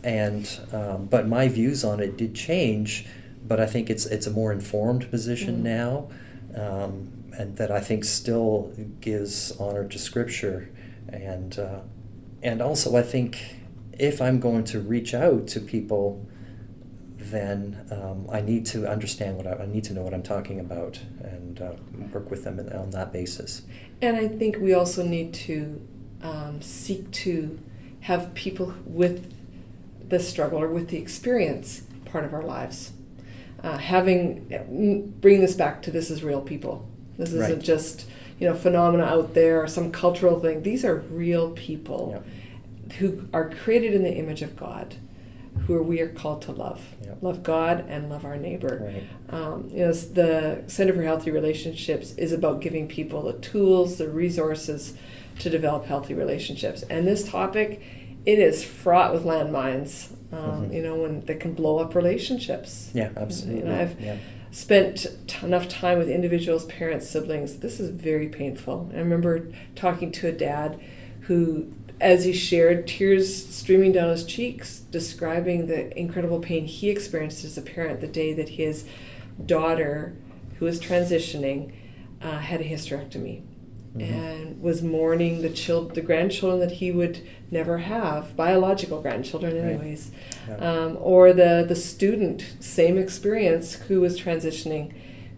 And 0.02 0.48
um, 0.72 1.06
but 1.10 1.28
my 1.28 1.48
views 1.48 1.84
on 1.84 2.00
it 2.00 2.16
did 2.16 2.34
change, 2.34 3.06
but 3.46 3.60
I 3.60 3.66
think 3.66 3.90
it's 3.90 4.06
it's 4.06 4.26
a 4.26 4.30
more 4.30 4.52
informed 4.52 5.10
position 5.10 5.56
Mhm. 5.58 5.62
now, 5.62 6.08
um, 6.54 7.08
and 7.36 7.56
that 7.56 7.70
I 7.70 7.80
think 7.80 8.04
still 8.04 8.70
gives 9.00 9.52
honor 9.58 9.84
to 9.84 9.98
scripture, 9.98 10.68
and 11.12 11.58
uh, 11.58 11.80
and 12.42 12.62
also 12.62 12.96
I 12.96 13.02
think 13.02 13.56
if 13.92 14.20
I'm 14.20 14.40
going 14.40 14.64
to 14.64 14.80
reach 14.80 15.14
out 15.14 15.46
to 15.48 15.60
people 15.60 16.26
then 17.30 17.86
um, 17.90 18.26
I 18.30 18.40
need 18.40 18.66
to 18.66 18.90
understand 18.90 19.36
what 19.36 19.46
I, 19.46 19.62
I 19.62 19.66
need 19.66 19.84
to 19.84 19.92
know 19.92 20.02
what 20.02 20.14
I'm 20.14 20.22
talking 20.22 20.58
about 20.58 20.98
and 21.22 21.60
uh, 21.60 21.72
work 22.12 22.30
with 22.30 22.44
them 22.44 22.58
in, 22.58 22.72
on 22.72 22.90
that 22.90 23.12
basis. 23.12 23.62
And 24.02 24.16
I 24.16 24.26
think 24.26 24.56
we 24.56 24.72
also 24.72 25.04
need 25.04 25.34
to 25.34 25.80
um, 26.22 26.60
seek 26.62 27.10
to 27.12 27.58
have 28.00 28.32
people 28.34 28.74
with 28.84 29.32
the 30.08 30.18
struggle 30.18 30.60
or 30.60 30.68
with 30.68 30.88
the 30.88 30.96
experience 30.96 31.82
part 32.06 32.24
of 32.24 32.34
our 32.34 32.42
lives. 32.42 32.92
Uh, 33.62 33.76
having 33.76 35.14
bring 35.20 35.40
this 35.40 35.54
back 35.54 35.82
to 35.82 35.90
this 35.90 36.10
is 36.10 36.24
real 36.24 36.40
people. 36.40 36.88
This 37.18 37.34
isn't 37.34 37.56
Right. 37.56 37.58
just 37.58 38.06
you 38.40 38.48
know 38.48 38.54
phenomena 38.54 39.04
out 39.04 39.34
there 39.34 39.62
or 39.62 39.68
some 39.68 39.92
cultural 39.92 40.40
thing. 40.40 40.62
These 40.62 40.84
are 40.84 40.96
real 40.96 41.50
people 41.52 42.24
who 42.98 43.28
are 43.32 43.48
created 43.50 43.94
in 43.94 44.02
the 44.02 44.12
image 44.14 44.42
of 44.42 44.56
God, 44.56 44.96
who 45.66 45.80
we 45.82 46.00
are 46.00 46.08
called 46.08 46.42
to 46.42 46.52
love, 46.52 46.80
love 47.22 47.42
God 47.44 47.84
and 47.88 48.08
love 48.10 48.24
our 48.24 48.36
neighbor. 48.36 48.92
Right. 48.92 49.04
Um, 49.40 49.68
you 49.72 49.84
know, 49.86 49.92
the 49.92 50.64
Center 50.66 50.92
for 50.94 51.02
Healthy 51.02 51.30
Relationships 51.30 52.14
is 52.16 52.32
about 52.32 52.60
giving 52.60 52.88
people 52.88 53.22
the 53.22 53.34
tools, 53.34 53.98
the 53.98 54.08
resources 54.08 54.94
to 55.38 55.48
develop 55.50 55.84
healthy 55.86 56.14
relationships. 56.14 56.82
And 56.90 57.06
this 57.06 57.28
topic, 57.28 57.80
it 58.26 58.38
is 58.38 58.64
fraught 58.64 59.12
with 59.12 59.24
landmines. 59.24 60.10
Um, 60.32 60.68
Mhm. 60.68 60.74
You 60.74 60.82
know, 60.82 60.94
when 61.02 61.20
that 61.26 61.40
can 61.40 61.54
blow 61.54 61.78
up 61.78 61.94
relationships. 61.94 62.90
Yeah, 62.94 63.10
absolutely. 63.16 63.62
You 63.62 63.66
know, 63.68 63.80
I've 63.80 64.00
yeah. 64.00 64.16
Spent 64.50 65.06
t- 65.26 65.46
enough 65.46 65.68
time 65.68 65.98
with 65.98 66.08
individuals, 66.08 66.64
parents, 66.66 67.08
siblings. 67.08 67.58
This 67.58 67.78
is 67.78 67.90
very 67.90 68.28
painful. 68.28 68.90
I 68.92 68.98
remember 68.98 69.48
talking 69.74 70.10
to 70.12 70.28
a 70.28 70.32
dad 70.32 70.80
who, 71.22 71.72
as 72.00 72.24
he 72.24 72.32
shared, 72.32 72.86
tears 72.86 73.46
streaming 73.48 73.92
down 73.92 74.10
his 74.10 74.24
cheeks, 74.24 74.80
describing 74.90 75.66
the 75.66 75.96
incredible 75.98 76.40
pain 76.40 76.64
he 76.64 76.90
experienced 76.90 77.44
as 77.44 77.56
a 77.56 77.62
parent 77.62 78.00
the 78.00 78.08
day 78.08 78.32
that 78.32 78.50
his 78.50 78.84
daughter, 79.44 80.14
who 80.58 80.64
was 80.64 80.80
transitioning, 80.80 81.72
uh, 82.20 82.38
had 82.38 82.60
a 82.60 82.64
hysterectomy. 82.64 83.42
Mhm. 83.96 84.02
And 84.02 84.62
was 84.62 84.82
mourning 84.82 85.42
the 85.42 85.50
child, 85.50 85.94
the 85.96 86.00
grandchildren 86.00 86.60
that 86.60 86.76
he 86.76 86.92
would 86.92 87.18
never 87.50 87.78
have, 87.78 88.36
biological 88.36 89.00
grandchildren, 89.00 89.54
Right. 89.56 89.64
anyways 89.74 90.12
Yeah. 90.48 90.56
um, 90.56 90.96
or 91.00 91.32
the 91.32 91.64
the 91.66 91.74
student 91.74 92.54
same 92.60 92.96
experience 92.98 93.74
who 93.88 94.00
was 94.00 94.20
transitioning 94.20 94.92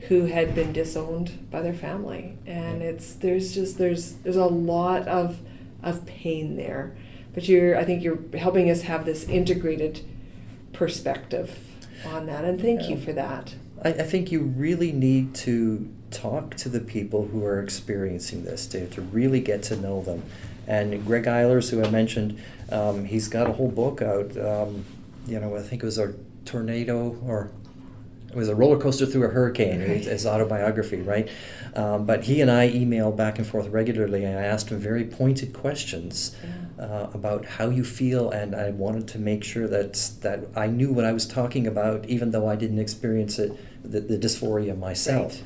who 0.08 0.26
had 0.26 0.54
been 0.54 0.72
disowned 0.72 1.30
by 1.50 1.62
their 1.62 1.72
family 1.72 2.34
and 2.46 2.82
Yeah. 2.82 2.88
it's 2.88 3.14
there's 3.14 3.54
just 3.54 3.78
there's 3.78 4.14
there's 4.24 4.36
a 4.36 4.46
lot 4.46 5.06
of 5.08 5.38
of 5.82 6.04
pain 6.06 6.56
there 6.56 6.92
but 7.34 7.48
you're 7.48 7.78
i 7.78 7.84
think 7.84 8.02
you're 8.02 8.18
helping 8.36 8.68
us 8.68 8.82
have 8.82 9.04
this 9.04 9.24
integrated 9.28 10.00
perspective 10.72 11.58
on 12.06 12.26
that 12.26 12.44
and 12.44 12.60
thank 12.60 12.88
you 12.88 12.96
for 12.96 13.12
that 13.12 13.54
I, 13.82 13.90
I 13.90 14.02
think 14.02 14.30
you 14.32 14.40
really 14.40 14.92
need 14.92 15.34
to 15.36 15.88
talk 16.12 16.54
to 16.56 16.68
the 16.68 16.80
people 16.80 17.26
who 17.26 17.44
are 17.44 17.60
experiencing 17.60 18.44
this 18.44 18.66
to, 18.68 18.88
to 18.88 19.00
really 19.00 19.40
get 19.40 19.62
to 19.64 19.76
know 19.76 20.02
them. 20.02 20.22
And 20.66 21.04
Greg 21.04 21.24
Eilers, 21.24 21.70
who 21.70 21.82
I 21.82 21.90
mentioned, 21.90 22.40
um, 22.70 23.04
he's 23.04 23.28
got 23.28 23.48
a 23.48 23.52
whole 23.52 23.70
book 23.70 24.00
out. 24.00 24.36
Um, 24.36 24.84
you 25.26 25.40
know, 25.40 25.56
I 25.56 25.62
think 25.62 25.82
it 25.82 25.86
was 25.86 25.98
a 25.98 26.14
tornado 26.44 27.18
or 27.26 27.50
it 28.32 28.36
was 28.36 28.48
a 28.48 28.54
roller 28.54 28.78
coaster 28.78 29.04
through 29.04 29.24
a 29.24 29.28
hurricane. 29.28 29.80
Right. 29.80 29.90
It's 29.90 30.06
his 30.06 30.26
autobiography, 30.26 31.02
right? 31.02 31.28
Um, 31.74 32.06
but 32.06 32.24
he 32.24 32.40
and 32.40 32.50
I 32.50 32.68
email 32.68 33.12
back 33.12 33.38
and 33.38 33.46
forth 33.46 33.68
regularly, 33.68 34.24
and 34.24 34.38
I 34.38 34.44
asked 34.44 34.70
him 34.70 34.78
very 34.78 35.04
pointed 35.04 35.52
questions 35.52 36.34
uh, 36.78 37.08
about 37.12 37.44
how 37.44 37.68
you 37.68 37.84
feel, 37.84 38.30
and 38.30 38.54
I 38.54 38.70
wanted 38.70 39.06
to 39.08 39.18
make 39.18 39.44
sure 39.44 39.68
that 39.68 39.94
that 40.22 40.44
I 40.56 40.66
knew 40.66 40.92
what 40.92 41.04
I 41.04 41.12
was 41.12 41.26
talking 41.26 41.66
about, 41.66 42.06
even 42.06 42.30
though 42.30 42.48
I 42.48 42.56
didn't 42.56 42.78
experience 42.78 43.38
it, 43.38 43.52
the, 43.82 44.00
the 44.00 44.18
dysphoria 44.18 44.78
myself. 44.78 45.42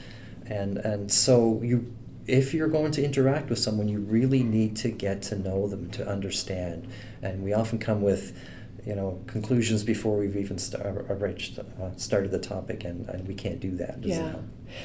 And 0.49 0.79
and 0.79 1.11
so 1.11 1.61
you, 1.63 1.95
if 2.27 2.55
you're 2.55 2.69
going 2.69 2.93
to 2.93 3.05
interact 3.05 3.51
with 3.51 3.59
someone, 3.59 3.89
you 3.89 4.01
really 4.01 4.43
need 4.43 4.77
to 4.77 4.91
get 4.91 5.23
to 5.23 5.37
know 5.37 5.69
them 5.69 5.91
to 5.91 6.09
understand. 6.09 6.89
And 7.23 7.43
we 7.43 7.53
often 7.53 7.79
come 7.79 8.03
with, 8.03 8.39
you 8.85 8.95
know, 8.95 9.21
conclusions 9.27 9.83
before 9.85 10.19
we've 10.19 10.37
even 10.37 10.59
star- 10.59 11.05
uh, 11.09 11.15
reached, 11.15 11.59
uh, 11.59 11.63
started 11.97 12.31
the 12.31 12.39
topic, 12.39 12.85
and, 12.85 13.09
and 13.09 13.27
we 13.27 13.35
can't 13.35 13.61
do 13.61 13.73
that. 13.77 14.03
Yeah. 14.03 14.37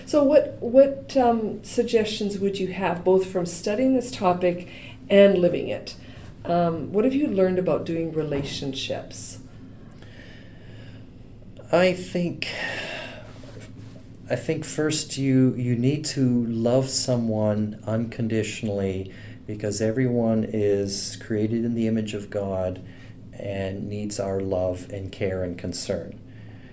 so 0.06 0.24
what 0.24 0.58
what 0.62 1.16
um, 1.18 1.64
suggestions 1.64 2.38
would 2.40 2.60
you 2.60 2.68
have 2.68 3.04
both 3.04 3.26
from 3.32 3.46
studying 3.46 3.94
this 3.96 4.12
topic 4.12 4.68
and 5.10 5.38
living 5.38 5.68
it 5.68 5.96
um, 6.46 6.92
what 6.92 7.04
have 7.04 7.14
you 7.14 7.28
learned 7.28 7.60
about 7.60 7.86
doing 7.86 8.12
relationships 8.14 9.40
I 11.72 11.94
think 11.94 12.48
I 14.32 14.38
think 14.38 14.64
first 14.64 15.18
you 15.18 15.54
you 15.56 15.76
need 15.76 16.06
to 16.06 16.46
love 16.46 16.88
someone 16.90 17.84
unconditionally 17.86 19.14
because 19.46 19.82
everyone 19.82 20.46
is 20.46 21.18
created 21.18 21.66
in 21.66 21.76
the 21.76 21.86
image 21.86 22.14
of 22.14 22.30
God 22.30 22.82
and 23.34 23.90
needs 23.90 24.22
our 24.22 24.40
love 24.40 24.90
and 24.90 25.12
care 25.12 25.44
and 25.44 25.58
concern. 25.58 26.18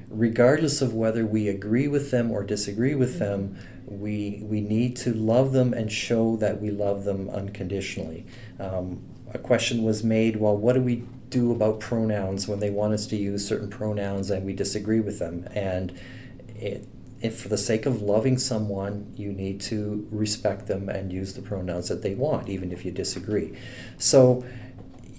Regardless 0.09 0.81
of 0.81 0.94
whether 0.94 1.27
we 1.27 1.49
agree 1.49 1.88
with 1.88 2.12
them 2.12 2.31
or 2.31 2.44
disagree 2.44 2.94
with 2.94 3.18
them, 3.18 3.59
we 3.87 4.40
we 4.44 4.61
need 4.61 4.94
to 4.99 5.12
love 5.12 5.51
them 5.51 5.75
and 5.75 5.90
show 5.90 6.37
that 6.37 6.61
we 6.62 6.71
love 6.71 7.03
them 7.03 7.29
unconditionally. 7.29 8.25
Um, 8.61 9.03
a 9.35 9.38
question 9.38 9.83
was 9.83 10.05
made, 10.05 10.37
well, 10.37 10.57
what 10.57 10.75
do 10.75 10.81
we 10.81 11.03
do 11.29 11.51
about 11.51 11.81
pronouns 11.81 12.47
when 12.47 12.61
they 12.61 12.71
want 12.71 12.94
us 12.94 13.09
to 13.09 13.16
use 13.16 13.44
certain 13.44 13.68
pronouns 13.68 14.31
and 14.31 14.47
we 14.47 14.53
disagree 14.53 15.01
with 15.01 15.18
them? 15.18 15.49
And 15.57 15.99
it, 16.55 16.87
if 17.20 17.40
for 17.40 17.48
the 17.48 17.59
sake 17.59 17.87
of 17.87 18.02
loving 18.02 18.38
someone, 18.38 19.12
you 19.16 19.33
need 19.33 19.61
to 19.62 20.07
respect 20.11 20.66
them 20.66 20.88
and 20.88 21.12
use 21.12 21.35
the 21.35 21.42
pronouns 21.42 21.88
that 21.88 22.02
they 22.02 22.14
want, 22.14 22.48
even 22.48 22.72
if 22.72 22.85
you 22.85 22.90
disagree. 22.90 23.57
So, 23.98 24.44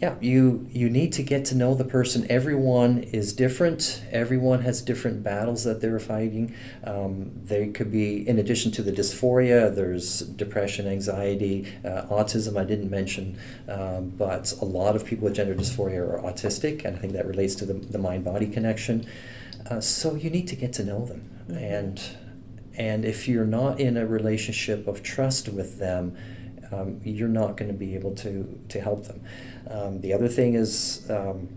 yeah, 0.02 0.16
you 0.22 0.66
you 0.72 0.90
need 0.90 1.12
to 1.14 1.24
get 1.24 1.44
to 1.46 1.56
know 1.56 1.76
the 1.76 1.84
person. 1.84 2.26
Everyone 2.30 3.00
is 3.00 3.34
different. 3.34 4.02
Everyone 4.12 4.62
has 4.62 4.82
different 4.82 5.24
battles 5.24 5.66
that 5.66 5.82
they're 5.82 6.00
fighting. 6.00 6.56
Um, 6.86 7.32
they 7.44 7.68
could 7.68 7.92
be, 7.92 8.26
in 8.26 8.40
addition 8.40 8.72
to 8.74 8.82
the 8.82 8.94
dysphoria, 8.94 9.76
there's 9.76 10.22
depression, 10.22 10.88
anxiety, 10.88 11.68
uh, 11.84 12.04
autism. 12.04 12.58
I 12.58 12.64
didn't 12.64 12.90
mention, 12.90 13.38
um, 13.68 14.12
but 14.12 14.54
a 14.62 14.66
lot 14.66 14.96
of 14.96 15.04
people 15.04 15.26
with 15.26 15.36
gender 15.36 15.54
dysphoria 15.54 16.00
are 16.00 16.22
autistic, 16.22 16.86
and 16.86 16.96
I 16.96 17.00
think 17.00 17.12
that 17.12 17.26
relates 17.28 17.56
to 17.56 17.66
the, 17.66 17.74
the 17.74 17.98
mind-body 17.98 18.48
connection. 18.48 19.06
Uh, 19.70 19.80
so 19.80 20.16
you 20.16 20.30
need 20.30 20.48
to 20.48 20.56
get 20.56 20.74
to 20.74 20.84
know 20.84 21.06
them, 21.06 21.30
Mhm. 21.50 21.58
and 21.62 22.02
and 22.78 23.04
if 23.04 23.28
you're 23.28 23.46
not 23.46 23.80
in 23.80 23.98
a 23.98 24.06
relationship 24.08 24.88
of 24.88 25.04
trust 25.04 25.50
with 25.50 25.80
them, 25.80 26.14
um, 26.72 27.02
you're 27.04 27.28
not 27.28 27.58
going 27.58 27.70
to 27.70 27.78
be 27.78 27.96
able 27.96 28.14
to 28.16 28.60
to 28.70 28.80
help 28.82 29.08
them. 29.08 29.22
Um, 29.70 30.02
the 30.02 30.14
other 30.14 30.28
thing 30.28 30.54
is 30.54 31.02
um, 31.10 31.50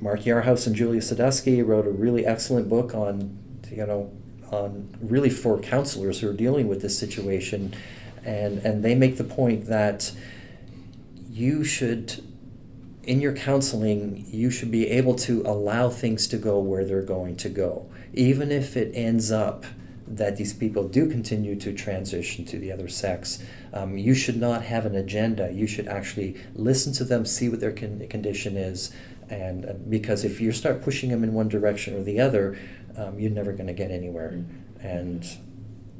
Mark 0.00 0.20
Yarhouse 0.24 0.66
and 0.66 0.74
Julia 0.74 1.00
Sadusky 1.00 1.64
wrote 1.66 1.86
a 1.86 1.90
really 1.90 2.24
excellent 2.26 2.68
book 2.68 2.94
on 2.94 3.38
you 3.70 3.86
know 3.86 4.10
on 4.50 4.88
really 5.00 5.30
for 5.30 5.58
counselors 5.58 6.20
who 6.20 6.28
are 6.28 6.34
dealing 6.34 6.68
with 6.68 6.80
this 6.82 6.98
situation, 6.98 7.74
and 8.24 8.58
and 8.58 8.82
they 8.82 8.94
make 8.94 9.16
the 9.18 9.24
point 9.24 9.66
that 9.66 10.12
you 11.30 11.64
should 11.64 12.22
in 13.04 13.20
your 13.20 13.34
counseling, 13.34 14.24
you 14.28 14.50
should 14.50 14.70
be 14.70 14.88
able 14.88 15.14
to 15.16 15.42
allow 15.42 15.88
things 15.88 16.28
to 16.28 16.36
go 16.36 16.60
where 16.60 16.84
they're 16.84 17.02
going 17.02 17.36
to 17.36 17.48
go, 17.48 17.90
even 18.14 18.52
if 18.52 18.76
it 18.76 18.92
ends 18.94 19.32
up 19.32 19.64
that 20.06 20.36
these 20.36 20.52
people 20.52 20.86
do 20.86 21.08
continue 21.08 21.56
to 21.56 21.72
transition 21.72 22.44
to 22.44 22.58
the 22.58 22.70
other 22.70 22.88
sex. 22.88 23.42
Um, 23.72 23.96
you 23.96 24.14
should 24.14 24.36
not 24.36 24.62
have 24.64 24.84
an 24.84 24.94
agenda. 24.94 25.50
You 25.50 25.66
should 25.66 25.88
actually 25.88 26.36
listen 26.54 26.92
to 26.94 27.04
them, 27.04 27.24
see 27.24 27.48
what 27.48 27.60
their 27.60 27.72
con- 27.72 28.06
condition 28.08 28.56
is, 28.56 28.92
and 29.30 29.64
uh, 29.64 29.72
because 29.88 30.24
if 30.24 30.40
you 30.40 30.52
start 30.52 30.82
pushing 30.82 31.10
them 31.10 31.24
in 31.24 31.32
one 31.32 31.48
direction 31.48 31.94
or 31.96 32.02
the 32.02 32.20
other, 32.20 32.58
um, 32.96 33.18
you're 33.18 33.30
never 33.30 33.52
going 33.52 33.68
to 33.68 33.72
get 33.72 33.90
anywhere. 33.90 34.32
Mhm. 34.32 34.44
And 34.84 35.26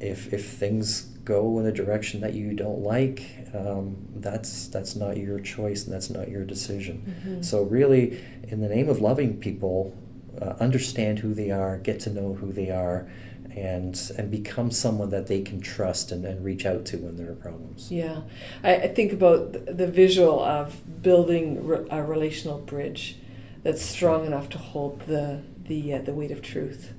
if 0.00 0.32
if 0.32 0.46
things 0.46 1.02
go 1.24 1.58
in 1.58 1.66
a 1.66 1.72
direction 1.72 2.20
that 2.20 2.34
you 2.34 2.52
don't 2.52 2.82
like, 2.82 3.22
um, 3.54 3.96
that's 4.16 4.68
that's 4.68 4.96
not 4.96 5.16
your 5.16 5.38
choice 5.40 5.84
and 5.84 5.92
that's 5.92 6.10
not 6.10 6.28
your 6.30 6.44
decision. 6.44 7.14
Mhm. 7.26 7.44
So 7.44 7.62
really, 7.64 8.18
in 8.48 8.60
the 8.60 8.68
name 8.68 8.88
of 8.88 9.00
loving 9.00 9.36
people, 9.38 9.94
uh, 10.40 10.54
understand 10.60 11.18
who 11.20 11.34
they 11.34 11.50
are, 11.50 11.78
get 11.78 12.00
to 12.00 12.10
know 12.10 12.34
who 12.34 12.52
they 12.52 12.70
are, 12.70 13.06
and 13.54 14.10
and 14.16 14.30
become 14.30 14.70
someone 14.70 15.10
that 15.10 15.26
they 15.26 15.42
can 15.42 15.60
trust 15.60 16.10
and, 16.12 16.24
and 16.24 16.42
reach 16.44 16.64
out 16.64 16.84
to 16.86 16.96
when 16.96 17.16
there 17.18 17.30
are 17.30 17.34
problems. 17.34 17.90
Yeah, 17.92 18.22
I, 18.64 18.76
I 18.76 18.88
think 18.88 19.12
about 19.12 19.52
the- 19.52 19.72
the 19.72 19.86
visual 19.86 20.40
of 20.40 20.80
building 21.02 21.66
re- 21.66 21.86
a 21.90 22.02
relational 22.02 22.58
bridge 22.58 23.16
that's 23.62 23.82
strong 23.82 24.24
enough 24.26 24.48
to 24.50 24.58
hold 24.58 25.00
the 25.06 25.40
the 25.68 25.94
uh, 25.94 26.02
the 26.02 26.12
weight 26.14 26.30
of 26.30 26.40
truth. 26.42 26.92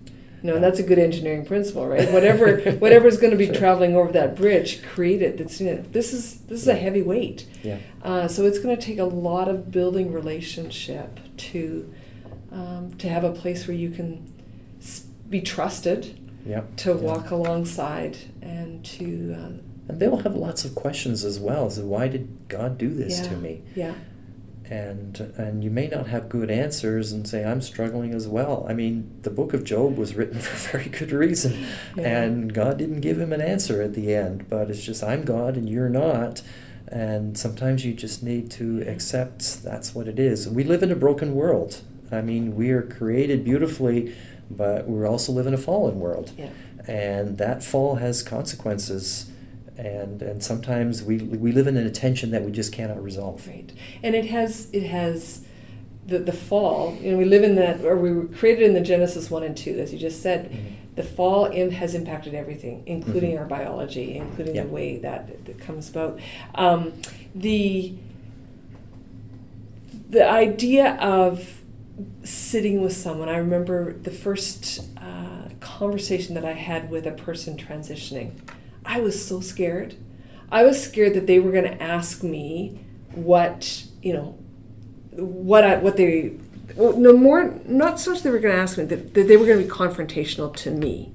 You 0.43 0.49
know, 0.49 0.56
and 0.56 0.63
that's 0.63 0.77
a 0.79 0.84
good 0.84 0.99
engineering 0.99 1.45
principle, 1.45 1.88
right? 1.88 2.12
Whatever 2.12 2.58
whatever's 2.79 3.17
going 3.17 3.32
to 3.32 3.38
be 3.38 3.45
Sure. 3.45 3.56
traveling 3.56 3.95
over 3.95 4.12
that 4.12 4.36
bridge, 4.36 4.84
create 4.84 5.21
it. 5.21 5.38
That's 5.38 5.62
you 5.62 5.67
know, 5.73 5.82
this 5.91 6.12
is 6.13 6.41
this 6.41 6.62
is 6.62 6.67
a 6.67 6.75
heavy 6.75 7.01
weight. 7.01 7.47
Yeah. 7.63 7.77
Uh, 8.03 8.27
so 8.27 8.43
it's 8.45 8.60
going 8.60 8.75
to 8.77 8.86
take 8.86 8.99
a 8.99 9.06
lot 9.06 9.47
of 9.47 9.71
building 9.71 10.12
relationship 10.12 11.19
to 11.38 11.93
um, 12.51 12.93
to 12.97 13.08
have 13.08 13.23
a 13.23 13.32
place 13.32 13.67
where 13.67 13.77
you 13.77 13.89
can 13.89 14.32
be 15.29 15.39
trusted, 15.41 16.19
Yeah. 16.45 16.63
to 16.77 16.89
Yeah. 16.89 16.95
walk 16.95 17.32
alongside, 17.32 18.17
and 18.41 18.84
to 18.86 19.36
uh, 19.39 19.51
And 19.89 19.99
they'll 19.99 20.17
have 20.17 20.36
lots 20.36 20.65
of 20.65 20.75
questions 20.75 21.23
as 21.25 21.39
well. 21.39 21.69
So 21.69 21.86
why 21.86 22.08
did 22.10 22.27
God 22.49 22.77
do 22.77 22.89
this 22.93 23.19
yeah, 23.21 23.27
to 23.29 23.36
me? 23.38 23.62
Yeah, 23.75 23.93
And 24.69 25.19
and 25.38 25.63
you 25.63 25.69
may 25.69 25.88
not 25.88 26.08
have 26.08 26.30
good 26.30 26.49
answers 26.49 27.12
and 27.12 27.28
say 27.28 27.43
I'm 27.43 27.62
struggling 27.62 28.13
as 28.13 28.28
well. 28.28 28.65
I 28.67 28.73
mean, 28.73 29.12
the 29.23 29.30
book 29.30 29.54
of 29.54 29.63
Job 29.63 29.97
was 29.97 30.15
written 30.15 30.39
for 30.39 30.78
a 30.78 30.82
very 30.82 30.89
good 30.89 31.12
reason. 31.12 31.65
Yeah. 31.95 32.23
And 32.23 32.54
God 32.54 32.78
didn't 32.78 33.02
give 33.02 33.19
him 33.19 33.34
an 33.34 33.41
answer 33.41 33.82
at 33.82 33.93
the 33.93 34.15
end, 34.15 34.49
but 34.49 34.69
it's 34.69 34.84
just 34.84 35.04
I'm 35.04 35.26
God 35.26 35.58
and 35.58 35.69
you're 35.69 35.89
not. 35.89 36.41
And 36.88 37.38
sometimes 37.38 37.86
you 37.86 37.93
just 37.93 38.23
need 38.23 38.52
to 38.52 38.82
accept 38.88 39.63
that's 39.63 39.95
what 39.95 40.08
it 40.08 40.19
is. 40.19 40.47
We 40.47 40.63
live 40.63 40.84
in 40.84 40.91
a 40.91 40.95
broken 40.95 41.34
world. 41.34 41.82
I 42.12 42.21
mean, 42.21 42.56
we 42.56 42.69
are 42.69 42.84
created 42.84 43.43
beautifully, 43.43 44.15
but 44.49 44.88
we 44.88 45.06
also 45.06 45.32
live 45.32 45.47
in 45.47 45.54
a 45.54 45.58
fallen 45.58 45.99
world 45.99 46.32
yeah. 46.38 46.49
and 46.88 47.38
that 47.38 47.63
fall 47.63 47.95
has 47.95 48.23
consequences 48.23 49.30
and 49.77 50.21
and 50.21 50.43
sometimes 50.43 51.03
we 51.03 51.17
we 51.17 51.51
live 51.51 51.67
in 51.67 51.77
an 51.77 51.86
attention 51.88 52.31
that 52.31 52.43
we 52.43 52.51
just 52.51 52.71
cannot 52.71 53.01
resolve 53.03 53.47
Right, 53.47 53.71
and 54.03 54.15
it 54.15 54.25
has 54.27 54.69
it 54.71 54.83
has 54.83 55.43
the 56.05 56.19
the 56.19 56.33
fall. 56.33 56.95
You 57.01 57.12
know, 57.13 57.17
we 57.17 57.25
live 57.25 57.43
in 57.43 57.55
that, 57.55 57.83
or 57.86 57.95
we 57.97 58.12
were 58.12 58.25
created 58.25 58.63
in 58.67 58.73
the 58.73 58.81
Genesis 58.81 59.31
one 59.31 59.43
and 59.43 59.55
two, 59.55 59.79
as 59.79 59.93
you 59.93 59.99
just 59.99 60.21
said. 60.21 60.51
Mhm. 60.51 60.57
The 60.95 61.01
fall 61.03 61.45
in, 61.45 61.71
has 61.71 61.95
impacted 61.95 62.36
everything, 62.36 62.83
including 62.86 63.31
Mhm. 63.31 63.39
our 63.39 63.45
biology, 63.45 64.15
including 64.15 64.53
Yeah. 64.55 64.63
the 64.63 64.69
way 64.69 64.97
that 64.97 65.45
that 65.45 65.57
comes 65.59 65.89
about. 65.89 66.19
Um, 66.53 66.93
the 67.33 67.93
the 70.09 70.29
idea 70.29 70.95
of 70.97 71.62
sitting 72.23 72.81
with 72.81 72.93
someone. 72.93 73.29
I 73.29 73.38
remember 73.38 73.93
the 73.93 74.12
first 74.12 74.86
uh, 74.97 75.49
conversation 75.59 76.36
that 76.36 76.45
I 76.45 76.53
had 76.53 76.89
with 76.89 77.05
a 77.07 77.12
person 77.12 77.57
transitioning. 77.57 78.31
I 78.86 79.00
was 79.00 79.24
so 79.24 79.41
scared. 79.41 79.96
I 80.52 80.63
was 80.63 80.82
scared 80.82 81.13
that 81.15 81.28
they 81.28 81.39
were 81.39 81.52
going 81.52 81.63
to 81.63 81.82
ask 81.82 82.24
me 82.24 82.80
what 83.12 83.86
you 84.02 84.13
know, 84.13 84.38
what 85.12 85.63
I 85.63 85.78
what 85.78 85.98
they. 85.98 86.34
Well, 86.76 86.98
no 86.98 87.13
more. 87.13 87.60
Not 87.65 88.00
so 88.00 88.12
much 88.12 88.22
they 88.22 88.30
were 88.30 88.39
going 88.39 88.56
to 88.56 88.62
ask 88.62 88.78
me 88.78 88.86
that, 88.86 89.13
that 89.13 89.28
they 89.28 89.38
were 89.38 89.46
going 89.46 89.60
to 89.60 89.63
be 89.63 89.69
confrontational 89.69 90.56
to 90.58 90.72
me, 90.72 91.12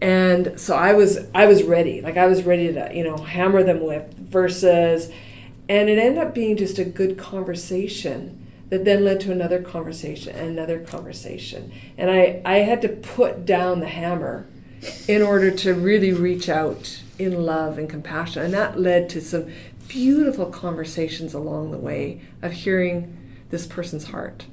and 0.00 0.58
so 0.58 0.76
I 0.76 0.92
was 0.92 1.26
I 1.34 1.46
was 1.46 1.62
ready. 1.64 2.00
Like 2.00 2.16
I 2.16 2.26
was 2.26 2.44
ready 2.44 2.72
to 2.72 2.90
you 2.94 3.04
know 3.04 3.18
hammer 3.18 3.62
them 3.62 3.82
with 3.82 4.14
verses, 4.14 5.10
and 5.68 5.88
it 5.88 5.98
ended 5.98 6.24
up 6.24 6.34
being 6.34 6.56
just 6.56 6.78
a 6.78 6.84
good 6.84 7.18
conversation 7.18 8.40
that 8.70 8.84
then 8.84 9.04
led 9.04 9.20
to 9.20 9.30
another 9.30 9.62
conversation 9.62 10.34
and 10.34 10.48
another 10.48 10.80
conversation. 10.80 11.70
And 11.98 12.10
I, 12.10 12.40
I 12.44 12.56
had 12.58 12.82
to 12.82 12.88
put 12.88 13.44
down 13.44 13.80
the 13.80 13.88
hammer 13.88 14.48
in 15.08 15.22
order 15.22 15.50
to 15.50 15.74
really 15.74 16.12
reach 16.12 16.48
out 16.48 17.02
in 17.18 17.44
love 17.44 17.78
and 17.78 17.88
compassion. 17.88 18.42
And 18.42 18.54
that 18.54 18.78
led 18.78 19.08
to 19.10 19.20
some 19.20 19.50
beautiful 19.88 20.46
conversations 20.46 21.34
along 21.34 21.70
the 21.70 21.78
way 21.78 22.20
of 22.42 22.52
hearing 22.52 23.16
this 23.50 23.66
person's 23.66 24.06
heart. 24.06 24.46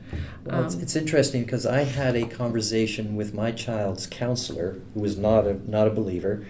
well, 0.45 0.65
it's, 0.65 0.75
Um, 0.75 0.81
it's 0.81 0.95
interesting 0.95 1.43
because 1.43 1.65
I 1.65 1.83
had 1.83 2.15
a 2.15 2.25
conversation 2.27 3.15
with 3.15 3.33
my 3.33 3.51
child's 3.51 4.05
counselor 4.05 4.77
who 4.93 4.99
was 4.99 5.17
not 5.17 5.47
a 5.47 5.57
not 5.69 5.87
a 5.87 5.91
believer 5.91 6.45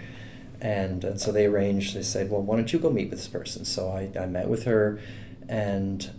and, 0.59 1.03
and 1.03 1.19
so 1.19 1.31
they 1.31 1.45
arranged 1.45 1.95
they 1.95 2.03
said 2.03 2.29
well 2.29 2.41
why 2.41 2.55
don't 2.57 2.73
you 2.73 2.79
go 2.79 2.89
meet 2.89 3.09
with 3.09 3.19
this 3.19 3.27
person 3.27 3.63
so 3.63 3.89
I, 3.89 4.11
I 4.19 4.25
met 4.25 4.47
with 4.49 4.65
her 4.65 4.99
and 5.47 6.11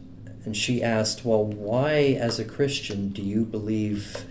and 0.45 0.57
she 0.57 0.83
asked 0.83 1.25
well 1.25 1.45
why 1.45 2.17
as 2.19 2.39
a 2.39 2.45
Christian 2.45 3.11
do 3.11 3.21
you 3.23 3.45
believe 3.45 4.25